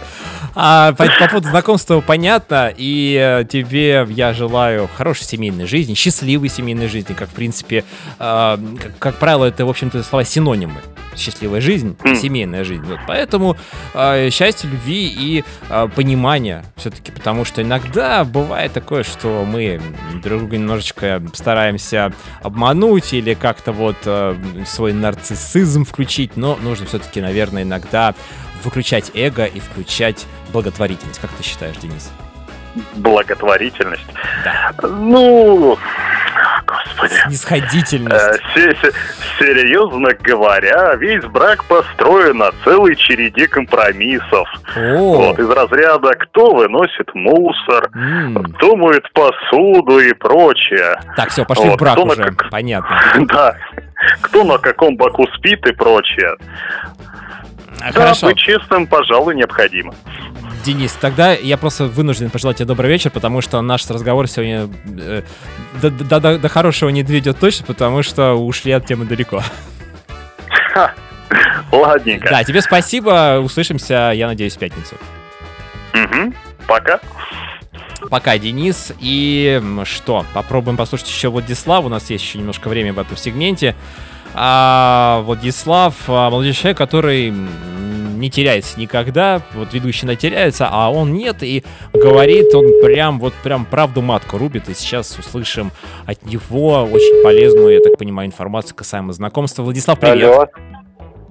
[0.55, 6.49] А по, по поводу знакомства понятно, и э, тебе я желаю хорошей семейной жизни, счастливой
[6.49, 7.85] семейной жизни, как, в принципе,
[8.19, 10.81] э, как, как правило, это, в общем-то, слова синонимы.
[11.15, 12.17] Счастливая жизнь и М.
[12.17, 12.85] семейная жизнь.
[12.85, 13.57] Вот поэтому
[13.95, 19.81] э, счастье, любви и э, понимание все-таки, потому что иногда бывает такое, что мы
[20.23, 22.13] друг друга немножечко стараемся
[22.43, 28.15] обмануть или как-то вот э, свой нарциссизм включить, но нужно все-таки, наверное, иногда
[28.63, 31.21] выключать эго и включать благотворительность.
[31.21, 32.11] Как ты считаешь, Денис?
[32.97, 34.07] Благотворительность.
[34.45, 34.73] Да.
[34.83, 35.79] Ну,
[36.67, 37.15] господи.
[37.29, 38.15] Снисходительность.
[38.17, 38.93] Э, се- се-
[39.39, 44.49] Серьезно говоря, весь брак построен на целой череде компромиссов.
[44.77, 48.43] О, Вот, из разряда «кто выносит мусор», м.
[48.55, 50.99] «кто моет посуду» и прочее.
[51.17, 52.23] Так, все, пошли в Вот, брак кто на уже.
[52.25, 52.99] как- Понятно.
[53.29, 53.57] Да.
[54.21, 56.37] Кто на каком боку спит и прочее.
[57.83, 58.27] А, Да, Хорошо.
[58.29, 59.95] быть честным, пожалуй, необходимо.
[60.67, 65.23] Денис, тогда я просто вынужден пожелать тебе добрый вечер, потому что наш разговор сегодня э,
[65.81, 69.45] до, до- до- до хорошего не доведет точно, потому что ушли от темы далеко.
[71.71, 72.29] Ладненько.
[72.31, 74.97] Да, тебе спасибо, услышимся, я надеюсь, в пятницу.
[75.93, 76.35] Мгм.
[76.67, 76.99] Пока.
[78.11, 78.93] Пока, Денис.
[78.99, 81.85] И что, попробуем послушать еще Владислав.
[81.85, 83.77] У нас есть еще немножко времени в этом сегменте.
[84.35, 87.33] А, Владислав, а, молодой человек, который
[88.21, 89.43] не теряется никогда.
[89.55, 91.43] Вот ведущий теряется, а он нет.
[91.43, 94.69] И говорит он прям, вот прям правду матку рубит.
[94.69, 95.71] И сейчас услышим
[96.07, 99.63] от него очень полезную, я так понимаю, информацию касаемо знакомства.
[99.63, 100.25] Владислав, привет.
[100.25, 100.47] Алло.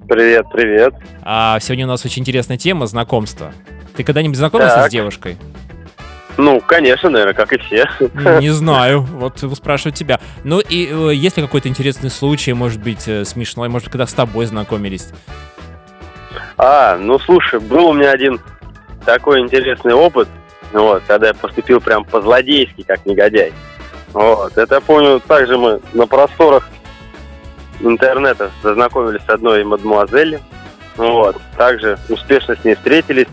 [0.08, 0.94] Привет, привет.
[1.22, 3.52] А сегодня у нас очень интересная тема знакомства.
[3.96, 4.88] Ты когда-нибудь знакомился Так.
[4.88, 5.36] с девушкой?
[6.36, 7.88] Ну, конечно, наверное, как и все.
[8.40, 10.20] Не знаю, вот спрашиваю тебя.
[10.44, 14.12] Ну и э, есть ли какой-то интересный случай, может быть, э, смешной, может, когда с
[14.12, 15.08] тобой знакомились?
[16.56, 18.40] А, ну слушай, был у меня один
[19.04, 20.28] такой интересный опыт,
[20.72, 23.52] вот, когда я поступил прям по-злодейски, как негодяй.
[24.12, 26.68] Вот, это я помню, также мы на просторах
[27.80, 30.40] интернета зазнакомились с одной мадемуазелью,
[30.96, 33.28] вот, также успешно с ней встретились,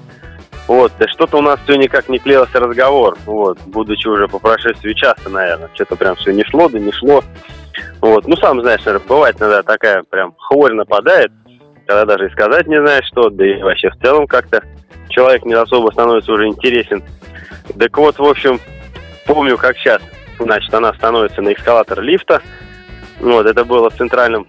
[0.68, 4.94] вот, да что-то у нас все никак не клеился разговор, вот, будучи уже по прошествии
[4.94, 7.24] часа, наверное, что-то прям все не шло, да не шло,
[8.02, 11.32] вот, ну, сам знаешь, наверное, бывает иногда такая прям хворь нападает,
[11.86, 14.64] когда даже и сказать не знаешь что, да и вообще в целом как-то
[15.10, 17.04] человек не особо становится уже интересен.
[17.78, 18.60] Так вот, в общем,
[19.26, 20.02] помню, как сейчас,
[20.40, 22.42] значит, она становится на эскалатор лифта,
[23.20, 24.48] вот, это было в центральном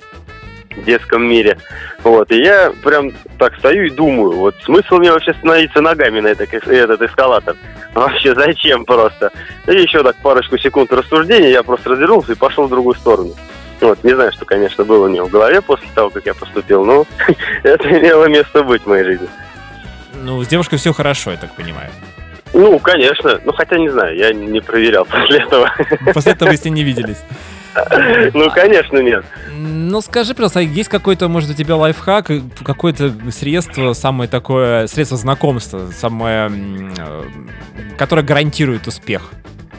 [0.84, 1.58] детском мире,
[2.02, 6.28] вот, и я прям так стою и думаю, вот, смысл мне вообще становиться ногами на
[6.28, 7.56] этот, этот эскалатор?
[7.94, 9.30] Вообще, зачем просто?
[9.68, 13.34] И еще так парочку секунд рассуждения, я просто развернулся и пошел в другую сторону.
[13.80, 16.84] Вот, не знаю, что, конечно, было у него в голове после того, как я поступил,
[16.84, 17.06] но
[17.62, 19.28] это имело место быть в моей жизни.
[20.22, 21.90] Ну, с девушкой все хорошо, я так понимаю.
[22.54, 23.40] Ну, конечно.
[23.44, 25.70] Ну, хотя не знаю, я не проверял после этого.
[26.12, 27.18] После этого вы с ней не виделись.
[28.34, 29.24] Ну, конечно, нет.
[29.50, 32.30] Ну, скажи, пожалуйста, а есть какой-то, может, у тебя лайфхак,
[32.64, 36.52] какое-то средство, самое такое, средство знакомства, самое,
[36.96, 37.24] э,
[37.98, 39.32] которое гарантирует успех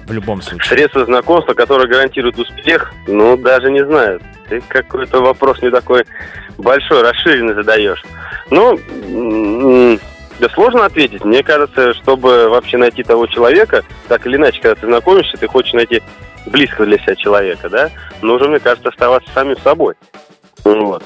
[0.06, 0.68] в любом случае?
[0.70, 4.22] Средство знакомства, которое гарантирует успех, ну, даже не знаю.
[4.50, 6.06] Ты какой-то вопрос не такой
[6.58, 8.04] большой, расширенный задаешь.
[8.52, 8.80] Ну,
[10.40, 11.24] да сложно ответить.
[11.24, 15.74] Мне кажется, чтобы вообще найти того человека, так или иначе, когда ты знакомишься, ты хочешь
[15.74, 16.02] найти
[16.46, 17.90] близкого для себя человека, да,
[18.22, 19.96] нужно, мне кажется, оставаться самим собой.
[20.64, 21.04] Вот.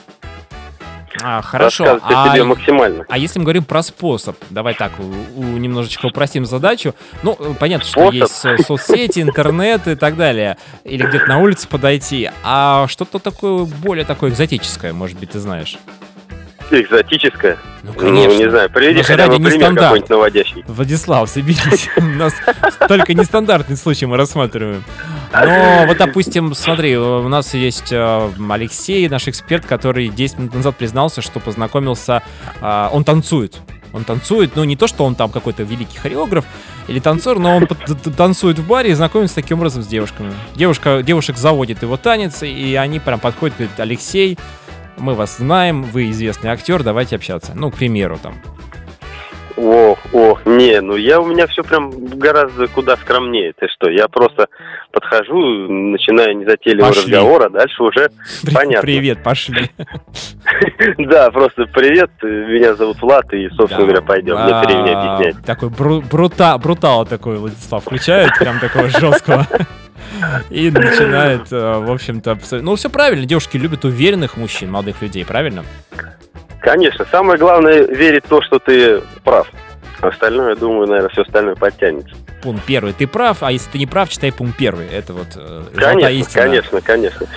[1.24, 2.00] А, хорошо.
[2.04, 3.06] А, себе максимально.
[3.10, 6.94] а если мы говорим про способ, давай так, у- у- немножечко упростим задачу.
[7.24, 8.14] Ну, э, понятно, что Способ?
[8.14, 10.58] есть со- соцсети, интернет и так далее.
[10.84, 12.30] Или где-то на улице подойти.
[12.44, 15.78] А что-то такое, более такое экзотическое, может быть, ты знаешь?
[16.72, 17.58] Экзотическое.
[17.82, 18.38] Ну, Ну, конечно.
[18.38, 20.64] не знаю, приведи хотя бы пример какой-нибудь наводящий.
[20.68, 21.90] Владислав, соберись.
[21.98, 22.34] У нас
[22.88, 24.84] только нестандартный случай мы рассматриваем.
[25.32, 30.76] Но вот, допустим, смотри, у нас есть э, Алексей, наш эксперт, который 10 минут назад
[30.78, 32.24] признался, что познакомился...
[32.62, 33.60] э, Он танцует.
[33.92, 36.46] Он танцует, ну не то, что он там какой-то великий хореограф
[36.88, 37.68] или танцор, но он
[38.16, 40.32] танцует в баре и знакомится таким образом с девушками.
[40.56, 44.38] Девушка, девушек заводит его танец, и они прям подходят, говорят, Алексей,
[44.98, 47.54] мы вас знаем, вы известный актер, давайте общаться.
[47.56, 48.36] Ну, к примеру, там.
[49.58, 53.54] О, о, не, ну я у меня все прям гораздо куда скромнее.
[53.60, 54.48] Ты что, я просто
[54.92, 55.36] подхожу,
[55.70, 57.14] начинаю незатейливый Пошли.
[57.14, 58.10] разговор, а дальше уже
[58.44, 58.82] При- понятно.
[58.82, 59.70] Привет, пошли.
[60.98, 64.36] Да, просто привет, меня зовут Влад, и, собственно говоря, пойдем.
[64.36, 65.46] Не три мне А, объяснять.
[65.46, 69.46] Такой бру- брута, брутал такой Владислав включает, прям такого жесткого.
[70.50, 75.64] И начинает, э, в общем-то, ну все правильно, девушки любят уверенных мужчин, молодых людей, правильно?
[76.62, 79.50] Конечно, самое главное верить в то, что ты прав.
[80.02, 82.16] Остальное, думаю, наверное, все остальное подтянется.
[82.42, 84.88] Пункт первый, ты прав, а если ты не прав, читай пункт первый.
[84.88, 86.44] Это вот э, Конечно, истина.
[86.44, 87.28] конечно, конечно.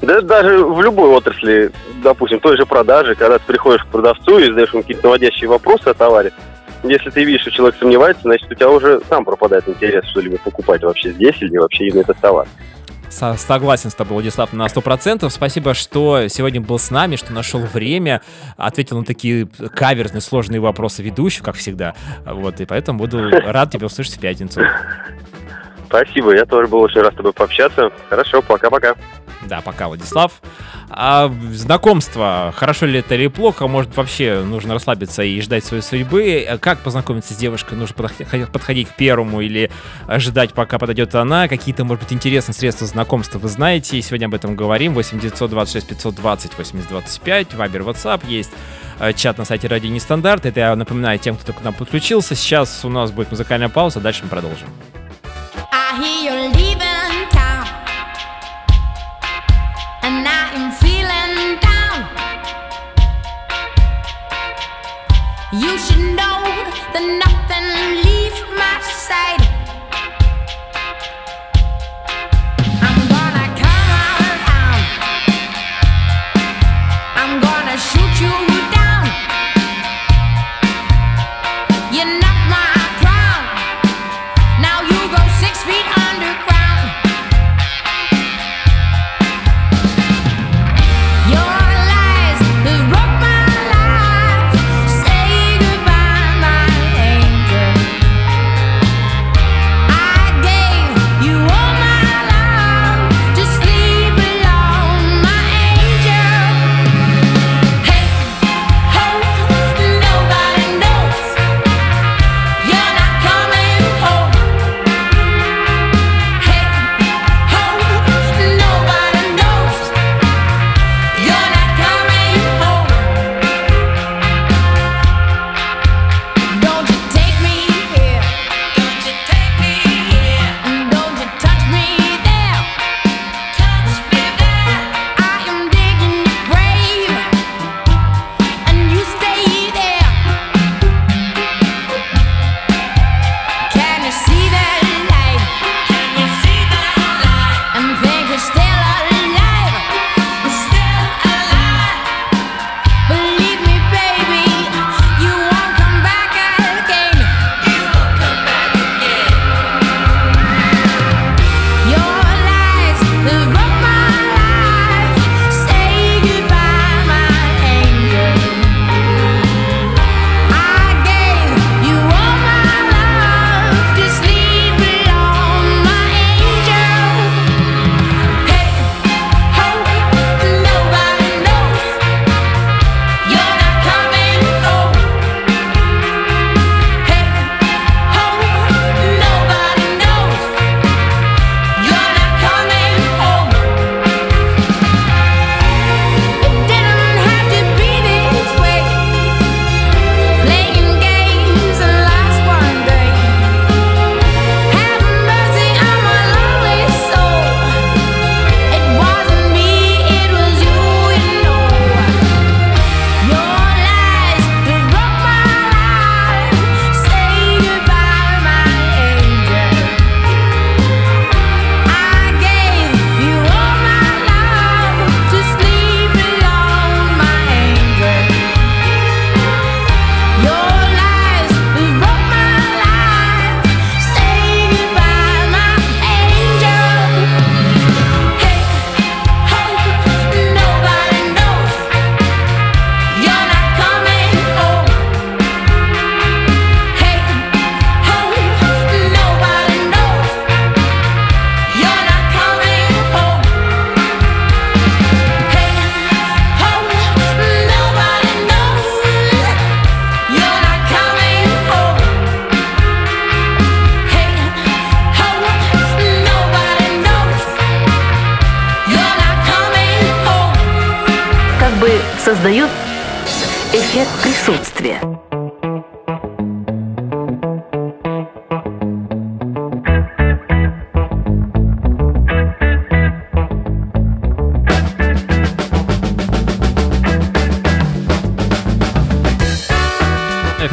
[0.00, 1.72] Да даже в любой отрасли,
[2.02, 5.88] допустим, той же продажи, когда ты приходишь к продавцу и задаешь ему какие-то наводящие вопросы
[5.88, 6.32] о товаре,
[6.84, 10.82] если ты видишь, что человек сомневается, значит, у тебя уже сам пропадает интерес что-либо покупать
[10.82, 12.46] вообще здесь или вообще именно этот товар.
[13.12, 15.28] Со- согласен с тобой, Владислав, на 100%.
[15.28, 18.22] Спасибо, что сегодня был с нами, что нашел время,
[18.56, 21.94] ответил на такие каверзные, сложные вопросы ведущих, как всегда.
[22.24, 24.62] Вот, и поэтому буду рад тебя услышать в пятницу.
[25.88, 27.90] Спасибо, я тоже был очень рад с тобой пообщаться.
[28.08, 28.94] Хорошо, пока-пока.
[29.48, 30.40] Да, пока, Владислав.
[30.88, 36.46] А знакомство, хорошо ли это или плохо, может вообще нужно расслабиться и ждать своей судьбы.
[36.48, 37.74] А Как познакомиться с девушкой?
[37.74, 39.70] Нужно подх- подходить к первому или
[40.18, 41.48] ждать, пока подойдет она?
[41.48, 43.98] Какие-то, может быть, интересные средства знакомства вы знаете.
[43.98, 44.94] И сегодня об этом говорим.
[44.94, 48.50] 8 926 520 8025, Вайбер, WhatsApp есть.
[49.00, 50.46] э, Чат на сайте Радио Нестандарт.
[50.46, 52.34] Это я напоминаю тем, кто к нам подключился.
[52.36, 54.68] Сейчас у нас будет музыкальная пауза, дальше мы продолжим.
[55.72, 56.52] I hear you're
[65.54, 66.40] You should know
[66.94, 67.66] that nothing
[68.08, 69.41] leaves my side.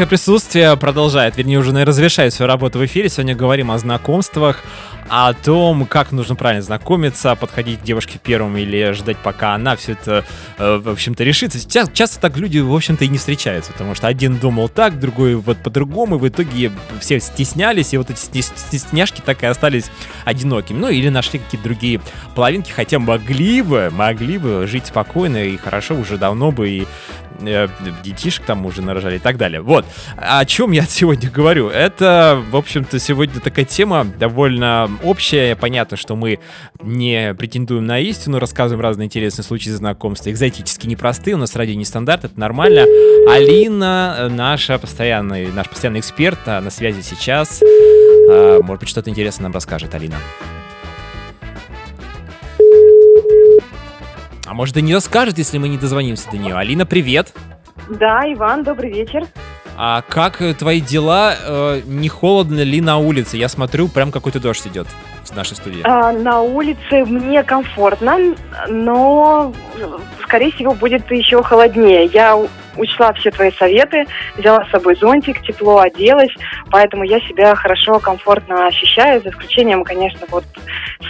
[0.10, 3.10] Эффект присутствия продолжает, вернее, уже, наверное, завершает свою работу в эфире.
[3.10, 4.64] Сегодня говорим о знакомствах,
[5.08, 9.92] о том, как нужно правильно знакомиться, подходить к девушке первым или ждать, пока она все
[9.92, 10.26] это,
[10.58, 11.60] э, в общем-то, решится.
[11.60, 15.36] Часто, часто так люди, в общем-то, и не встречаются, потому что один думал так, другой
[15.36, 19.92] вот по-другому, и в итоге все стеснялись, и вот эти стес- стесняшки так и остались
[20.26, 20.80] одинокими.
[20.80, 22.02] Ну, или нашли какие-то другие
[22.34, 26.88] половинки, хотя могли бы, могли бы жить спокойно и хорошо уже давно бы и
[28.04, 29.62] детишек там уже нарожали и так далее.
[29.62, 29.86] Вот.
[30.18, 31.70] О чем я сегодня говорю?
[31.70, 35.56] Это, в общем-то, сегодня такая тема довольно общая.
[35.56, 36.40] Понятно, что мы
[36.82, 41.36] не претендуем на истину, рассказываем разные интересные случаи знакомства, экзотически непростые.
[41.36, 42.82] У нас радио не стандарт, это нормально.
[43.30, 47.62] Алина, э, наша постоянный, наш постоянный эксперт, на связи сейчас.
[47.62, 50.18] А, Может быть, что-то интересное нам расскажет Алина.
[54.50, 56.56] А может и не расскажет, если мы не дозвонимся до нее.
[56.56, 57.34] Алина, привет!
[57.88, 59.28] Да, Иван, добрый вечер.
[59.78, 61.36] А как э, твои дела?
[61.40, 63.38] Э, не холодно ли на улице?
[63.38, 64.88] Я смотрю, прям какой-то дождь идет
[65.24, 65.82] в нашей студии.
[65.84, 68.18] А, на улице мне комфортно,
[68.68, 69.54] но,
[70.24, 72.06] скорее всего, будет еще холоднее.
[72.06, 72.36] Я
[72.76, 76.34] учла все твои советы, взяла с собой зонтик, тепло оделась,
[76.72, 80.46] поэтому я себя хорошо, комфортно ощущаю, за исключением, конечно, вот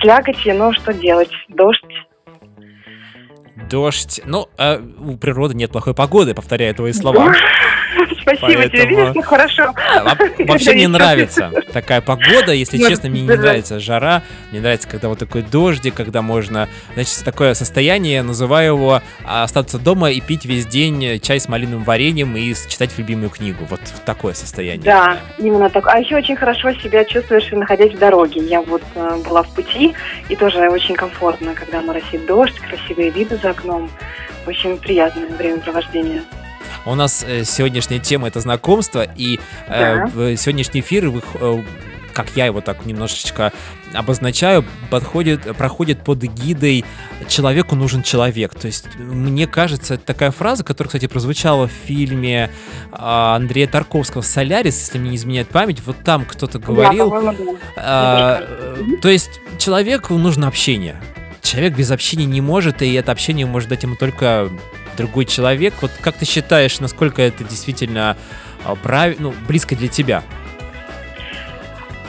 [0.02, 1.32] слякоти, но что делать?
[1.48, 1.86] Дождь.
[3.70, 4.22] Дождь.
[4.26, 7.34] Ну, э, у природы нет плохой погоды, повторяю твои слова.
[8.22, 9.74] Спасибо тебе, Поэтому- видишь, как хорошо.
[9.76, 15.10] Во- Вообще мне нравится такая погода, если честно, мне не нравится жара, мне нравится, когда
[15.10, 20.22] вот такой дождик, когда можно, значит, такое состояние, я называю его а, остаться дома и
[20.22, 23.66] пить весь день чай с малиновым вареньем и читать любимую книгу.
[23.70, 24.84] Вот в такое состояние.
[24.84, 25.88] Да, именно так.
[25.88, 28.42] А еще очень хорошо себя чувствуешь, находясь в дороге.
[28.42, 29.94] Я вот э, была в пути,
[30.30, 33.90] и тоже очень комфортно, когда моросит дождь, красивые виды за окном.
[34.48, 36.24] Очень приятное времяпровождение.
[36.86, 40.36] У нас э, сегодняшняя тема это знакомство, и э, Да.
[40.36, 41.64] сегодняшний эфир, вы- э,
[42.14, 43.54] как я его так немножечко
[43.94, 46.84] обозначаю, подходит, проходит под гидой
[47.28, 48.54] «Человеку нужен человек».
[48.56, 52.50] То есть, мне кажется, это такая фраза, которая, кстати, прозвучала в фильме
[52.92, 57.36] а, Андрея Тарковского «Солярис», если мне не изменяет память, вот там кто-то говорил, Да,
[57.78, 58.44] а,
[59.02, 61.02] то есть человеку нужно общение.
[61.42, 64.50] Человек без общения не может, и это общение может дать ему только
[65.00, 65.74] другой человек.
[65.82, 68.18] Вот как ты считаешь, насколько это действительно
[68.84, 70.24] правильно, ну, близко для тебя?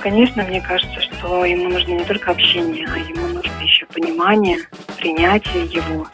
[0.01, 4.59] Конечно, мне кажется, что ему нужно не только общение, а ему нужно еще понимание,
[4.99, 6.09] принятие его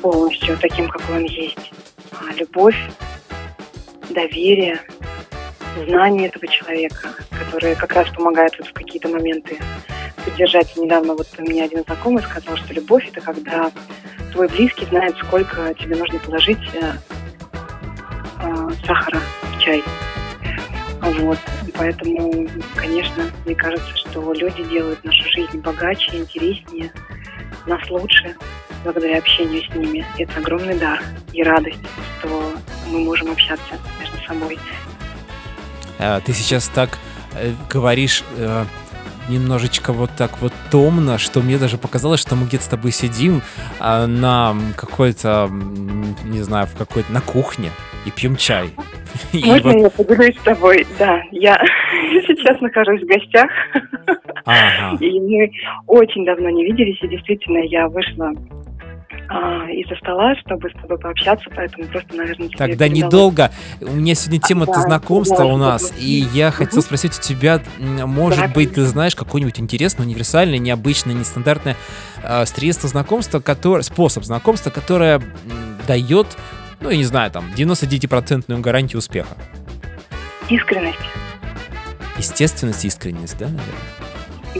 [0.00, 1.72] полностью таким, какой он есть.
[2.12, 2.76] А любовь,
[4.10, 4.80] доверие,
[5.86, 9.58] знание этого человека, которые как раз помогают вот в какие-то моменты
[10.24, 10.76] поддержать.
[10.76, 13.70] Недавно вот мне один знакомый сказал, что любовь это когда
[14.34, 16.92] твой близкий знает, сколько тебе нужно положить э,
[18.40, 19.82] э, сахара в чай.
[21.00, 21.38] Вот.
[21.74, 26.90] Поэтому, конечно, мне кажется, что люди делают нашу жизнь богаче, интереснее,
[27.66, 28.34] нас лучше
[28.82, 30.04] благодаря общению с ними.
[30.18, 31.00] Это огромный дар
[31.32, 31.78] и радость,
[32.18, 32.54] что
[32.90, 34.58] мы можем общаться между собой.
[35.98, 36.98] Э, Ты сейчас так
[37.34, 38.24] э, говоришь
[39.28, 43.42] немножечко вот так вот томно, что мне даже показалось, что мы где-то с тобой сидим
[43.78, 45.50] а, на какой-то,
[46.24, 47.70] не знаю, в какой-то на кухне
[48.06, 48.70] и пьем чай.
[49.32, 50.86] Можно я поделюсь с тобой?
[50.98, 51.56] Да, я
[52.26, 53.50] сейчас нахожусь в гостях,
[54.44, 54.96] Ага.
[55.00, 55.50] и мы
[55.86, 58.32] очень давно не виделись, и действительно я вышла
[59.28, 63.50] а, из-за стола, чтобы с тобой пообщаться, поэтому просто, наверное, тебе Тогда недолго.
[63.80, 65.96] У меня сегодня тема Да, знакомства да, у нас, да.
[65.98, 71.14] и я хотел спросить у тебя, может Да, быть, ты знаешь какое-нибудь интересное, универсальное, необычное,
[71.14, 71.76] нестандартное
[72.22, 75.22] э, средство знакомства, которое, способ знакомства, которое
[75.86, 76.26] дает,
[76.80, 79.36] ну, я не знаю, там, 99% гарантию успеха.
[80.48, 80.98] Искренность.
[82.18, 83.94] Естественность, искренность, да, наверное?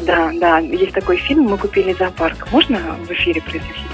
[0.06, 2.50] Да, да, есть такой фильм «Мы купили зоопарк».
[2.50, 3.93] Можно в эфире произносить?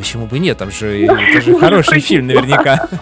[0.00, 0.56] Почему бы нет?
[0.56, 2.88] Там же, это же хороший фильм наверняка.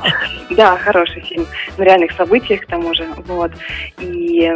[0.51, 1.47] Да, хороший фильм.
[1.77, 3.07] На реальных событиях, к тому же.
[3.27, 3.53] Вот.
[4.01, 4.51] И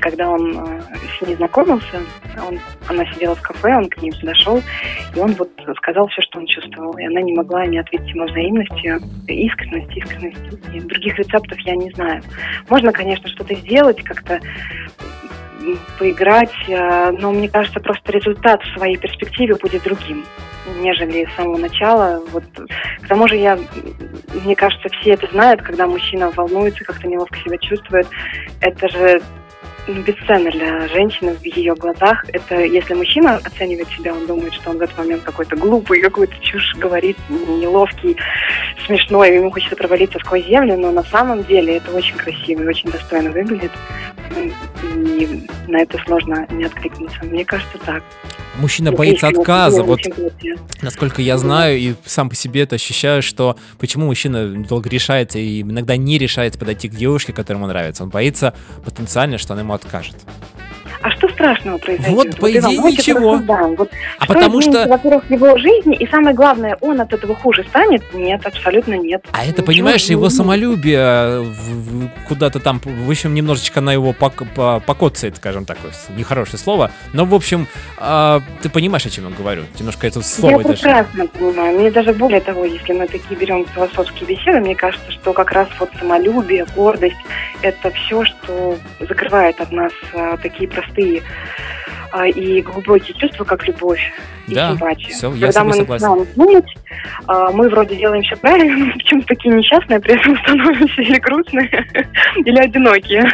[0.00, 0.82] когда он э,
[1.16, 2.00] с ней знакомился,
[2.48, 4.60] он, она сидела в кафе, он к ней подошел,
[5.14, 6.96] и он вот сказал все, что он чувствовал.
[6.96, 9.00] И она не могла не ответить ему взаимностью.
[9.28, 10.74] Искренность, искренность.
[10.74, 12.22] И других рецептов я не знаю.
[12.68, 14.40] Можно, конечно, что-то сделать, как-то
[15.98, 20.24] поиграть, э, но мне кажется, просто результат в своей перспективе будет другим.
[20.80, 22.22] Нежели с самого начала.
[22.30, 22.44] Вот.
[23.02, 23.58] К тому же я,
[24.44, 28.06] мне кажется, все это знают, когда мужчина волнуется, как-то неловко себя чувствует.
[28.60, 29.22] Это же
[29.86, 32.24] ну, бесценно для женщины в ее глазах.
[32.32, 36.34] Это если мужчина оценивает себя, он думает, что он в этот момент какой-то глупый, какую-то
[36.40, 38.16] чушь говорит, неловкий,
[38.86, 42.90] смешной, ему хочется провалиться сквозь землю, но на самом деле это очень красиво и очень
[42.90, 43.72] достойно выглядит.
[44.82, 47.24] И на это сложно не откликнуться.
[47.24, 48.02] Мне кажется, так.
[48.56, 49.82] Мужчина Ну, боится отказа.
[49.82, 50.00] Вот
[50.82, 55.62] насколько я знаю и сам по себе это ощущаю, что почему мужчина долго решается и
[55.62, 58.04] иногда не решается подойти к девушке, которая ему нравится.
[58.04, 60.16] Он боится потенциально, что она ему откажет.
[61.04, 62.14] А что страшного произойдет?
[62.14, 63.36] Вот, по идее, давайте ничего.
[63.76, 67.12] Вот А что потому изменится, что- Во-первых, в его жизни, и самое главное, он от
[67.12, 68.02] этого хуже станет?
[68.14, 69.22] Нет, абсолютно нет.
[69.32, 74.46] А это, Ничего понимаешь, его самолюбие в- куда-то там, в общем, немножечко на его пок-
[74.54, 75.76] по- покоцает, скажем так,
[76.16, 76.90] нехорошее слово.
[77.12, 77.66] Но, в общем,
[77.98, 79.64] а, ты понимаешь, о чем я говорю.
[79.78, 80.82] Немножко это Я слово даже.
[80.82, 81.78] прекрасно понимаю.
[81.80, 85.68] Мне даже более того, если мы такие берем философские беседы, мне кажется, что как раз
[85.78, 87.14] вот самолюбие, гордость–
[87.60, 90.93] это все, что закрывает от нас а, такие простые
[92.12, 94.00] а, и глубокие чувства, как любовь
[94.46, 95.08] и Да, симпатия.
[95.12, 96.08] всё, я Когда мы согласен.
[96.08, 96.74] начинаем думать,
[97.26, 101.68] а, мы вроде делаем все правильно, но почему-то такие несчастные, при этом становимся или грустные,
[102.36, 103.24] или одинокие.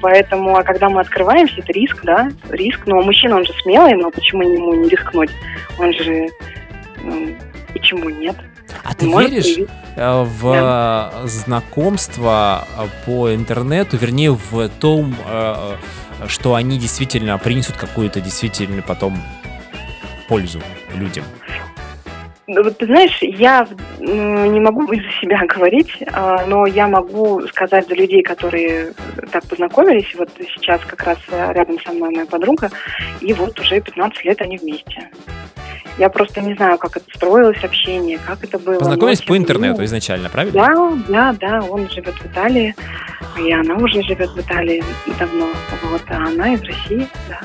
[0.00, 2.80] Поэтому, а когда мы открываемся, это риск, да, риск.
[2.86, 5.30] Но мужчина, он же смелый, но почему ему не рискнуть?
[5.78, 6.26] Он же...
[7.02, 7.28] ну,
[7.72, 8.36] Почему нет?
[8.84, 9.70] А ты Может веришь проявить.
[9.96, 12.64] э, в э, знакомство
[13.06, 15.74] по интернету, вернее, в том, э,
[16.28, 19.22] что они действительно принесут какую-то действительно потом
[20.28, 20.60] пользу
[20.94, 21.24] людям?
[22.54, 23.66] Ну, вот ты знаешь, я
[23.98, 28.92] не могу за себя говорить, а, но я могу сказать за людей, которые
[29.30, 30.14] так познакомились.
[30.16, 32.70] Вот сейчас как раз э, рядом со мной моя подруга,
[33.22, 35.08] и вот уже 15 лет они вместе.
[35.96, 38.78] Я просто не знаю, как это строилось общение, как это было.
[38.78, 40.52] Познакомились но, по интернету менее- изначально, правильно?
[40.52, 42.74] Да, да, да, он живет в Италии,
[43.38, 44.84] и она уже живет в Италии
[45.18, 45.48] давно,
[45.90, 47.40] вот, а она из России, да.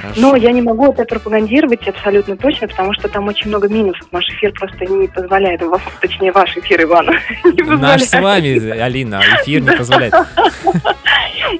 [0.00, 0.20] Хорошо.
[0.20, 4.06] Но я не могу это пропагандировать абсолютно точно, потому что там очень много минусов.
[4.12, 7.06] Наш эфир просто не позволяет, вам, точнее, ваш эфир, Иван,
[7.44, 10.14] не Наш с вами, Алина, эфир не позволяет.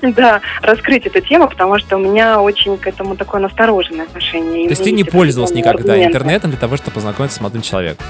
[0.03, 4.65] Да, раскрыть эту тему, потому что у меня очень к этому такое настороженное отношение.
[4.65, 8.05] То есть ты не пользовалась никогда интернетом для того, чтобы познакомиться с молодым человеком?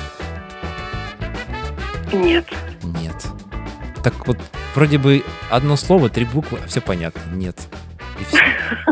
[2.12, 2.46] Нет.
[2.82, 3.14] Нет.
[4.02, 4.38] Так вот,
[4.74, 7.20] вроде бы одно слово, три буквы, все понятно.
[7.32, 7.56] Нет.
[8.20, 8.38] И всё.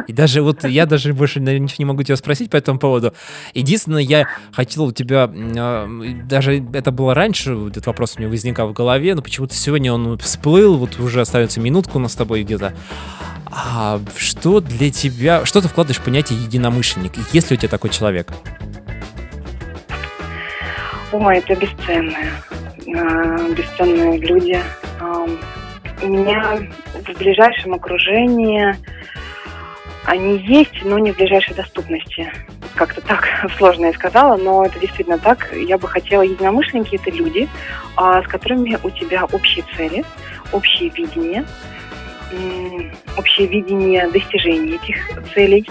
[0.07, 3.13] И даже вот я даже больше ничего не могу тебя спросить по этому поводу.
[3.55, 5.89] Единственное, я хотел у тебя, а,
[6.25, 10.17] даже это было раньше, этот вопрос у меня возникал в голове, но почему-то сегодня он
[10.19, 12.73] всплыл, вот уже остается минутка у нас с тобой где-то.
[13.51, 17.13] А что для тебя, что ты вкладываешь в понятие единомышленник?
[17.33, 18.29] Есть ли у тебя такой человек?
[21.13, 22.33] Ой, это бесценные,
[22.97, 24.61] а, бесценные люди.
[26.03, 26.59] У меня
[26.93, 28.77] в ближайшем окружении
[30.07, 32.33] они есть, но не в ближайшей доступности.
[32.75, 33.29] Как-то так
[33.59, 35.53] сложно я сказала, но это действительно так.
[35.53, 37.49] Я бы хотела единомышленники– это люди,
[37.97, 40.05] а, с которыми у тебя общие цели,
[40.53, 41.45] общее видение,
[43.17, 45.69] общее видение достижения этих целей.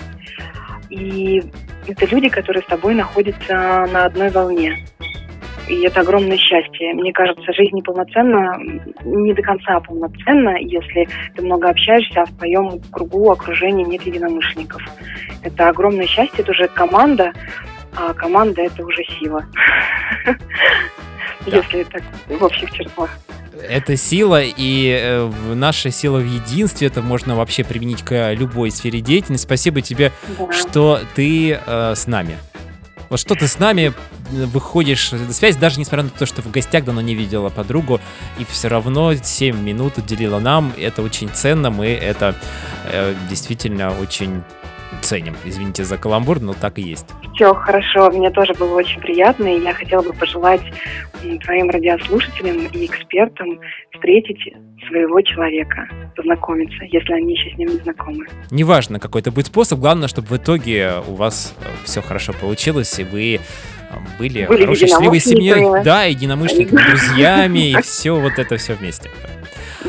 [0.90, 1.44] И
[1.88, 4.86] это люди, которые с тобой находятся на одной волне.
[5.68, 6.94] И это огромное счастье.
[6.94, 8.56] Мне кажется, жизнь неполноценна,
[9.04, 14.82] не до конца полноценна, если ты много общаешься, а в твоем кругу, окружении нет единомышленников.
[15.44, 17.34] Это огромное счастье, это уже команда,
[17.96, 19.44] а команда это уже сила.
[21.46, 23.10] Если так в общих чертах.
[23.68, 29.02] Это сила, и э, наша сила в единстве, это можно вообще применить к любой сфере
[29.02, 29.46] деятельности.
[29.46, 30.52] Спасибо тебе, Да.
[30.52, 32.38] что ты э, с нами.
[33.10, 33.94] Вот что ты с нами
[34.32, 38.00] э, выходишь на связь, даже несмотря на то, что в гостях давно не видела подругу,
[38.40, 40.74] и все равно 7 минут уделила нам.
[40.78, 42.36] Это очень ценно, мы это
[42.86, 44.44] э, действительно очень
[45.06, 45.36] ценим.
[45.46, 47.06] Извините за каламбур, но так и есть.
[47.36, 50.62] Все хорошо, мне тоже было очень приятно, и я хотела бы пожелать
[51.44, 53.60] твоим радиослушателям и экспертам
[53.94, 54.54] встретить
[54.88, 58.26] своего человека, познакомиться, если они еще с ним не знакомы.
[58.52, 63.04] Неважно, какой это будет способ, главное, чтобы в итоге у вас все хорошо получилось, и
[63.04, 63.40] вы э,
[64.20, 69.10] были, Были хорошей, счастливой семьей, да, единомышленниками, друзьями, и все вот это все вместе.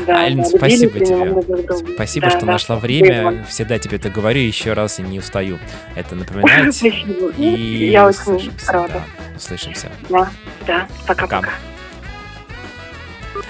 [0.05, 1.93] Да, Алина, да, спасибо тебе.
[1.95, 3.45] Спасибо, Да, что да, нашла спасибо время.
[3.49, 5.59] Всегда тебе это говорю, еще раз и не устаю
[5.95, 6.75] это напоминать.
[6.75, 7.29] Спасибо.
[7.37, 8.93] И Я очень рада.
[8.93, 9.03] да,
[9.35, 9.87] услышимся.
[10.09, 10.29] Да,
[10.65, 11.49] да, пока-пока.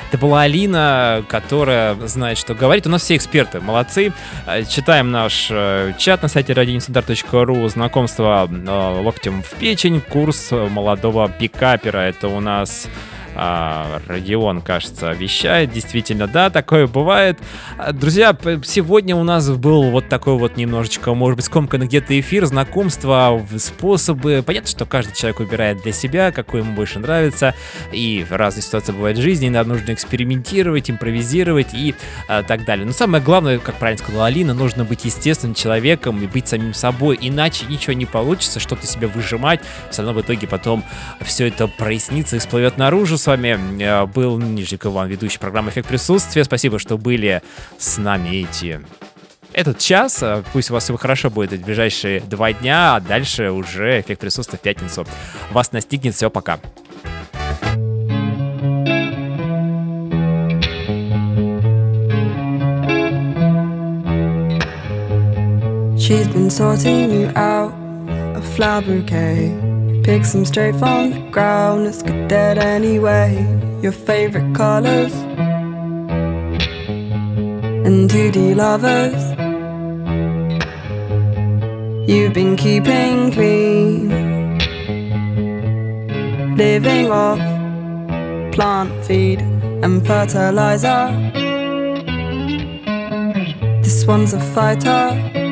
[0.09, 2.87] Это была Алина, которая знает, что говорит.
[2.87, 4.13] У нас все эксперты, молодцы.
[4.45, 7.67] Э, Читаем наш э, чат на сайте radioinstandart.ru.
[7.67, 9.99] Знакомство э, локтем в печень.
[9.99, 11.97] Курс молодого пикапера.
[11.99, 12.87] Это у нас
[13.39, 15.71] а, Родион, кажется, вещает.
[15.71, 17.38] Действительно, да, такое бывает.
[17.77, 22.47] А, Друзья, сегодня у нас был вот такой вот немножечко, может быть, скомканный где-то эфир,
[22.47, 24.43] знакомства, способы.
[24.45, 27.53] Понятно, что каждый человек выбирает для себя, какой ему больше нравится.
[27.91, 31.93] И разные ситуации бывают в жизни, иногда нужно экспериментировать, импровизировать и
[32.27, 32.88] а, так далее.
[32.88, 37.19] Но самое главное, как правильно сказала Алина, нужно быть естественным человеком и быть самим собой,
[37.21, 39.59] иначе ничего не получится, что-то себе выжимать,
[39.91, 40.83] все равно в итоге потом
[41.21, 43.17] все это прояснится и всплывет наружу.
[43.17, 46.43] С вами э, был Нижник Иван, ведущий программы «Эффект присутствия».
[46.43, 47.41] Спасибо, что были
[47.78, 48.82] с нами эти
[49.53, 50.21] этот час.
[50.23, 54.21] Э, Пусть у вас все хорошо будет эти ближайшие два дня, а дальше уже эффект
[54.21, 55.05] присутствия в пятницу.
[55.51, 56.59] Вас настигнет все, пока.
[65.97, 67.73] She's been sorting you out
[68.36, 69.51] a flower bouquet.
[70.07, 73.35] Pick some straight from the ground, it's good dead anyway.
[73.81, 75.13] Your favorite colors
[77.85, 79.21] and 2D lovers.
[82.09, 84.07] You've been keeping clean,
[86.55, 87.41] living off
[88.53, 89.41] plant feed
[89.83, 91.11] and fertilizer.
[93.83, 95.46] This one's a fighter.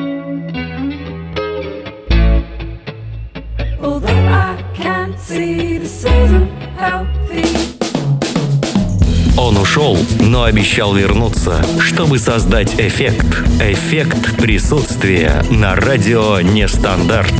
[9.37, 13.25] Он ушел, но обещал вернуться, чтобы создать эффект.
[13.59, 17.33] Эффект присутствия на радио Нестандарт.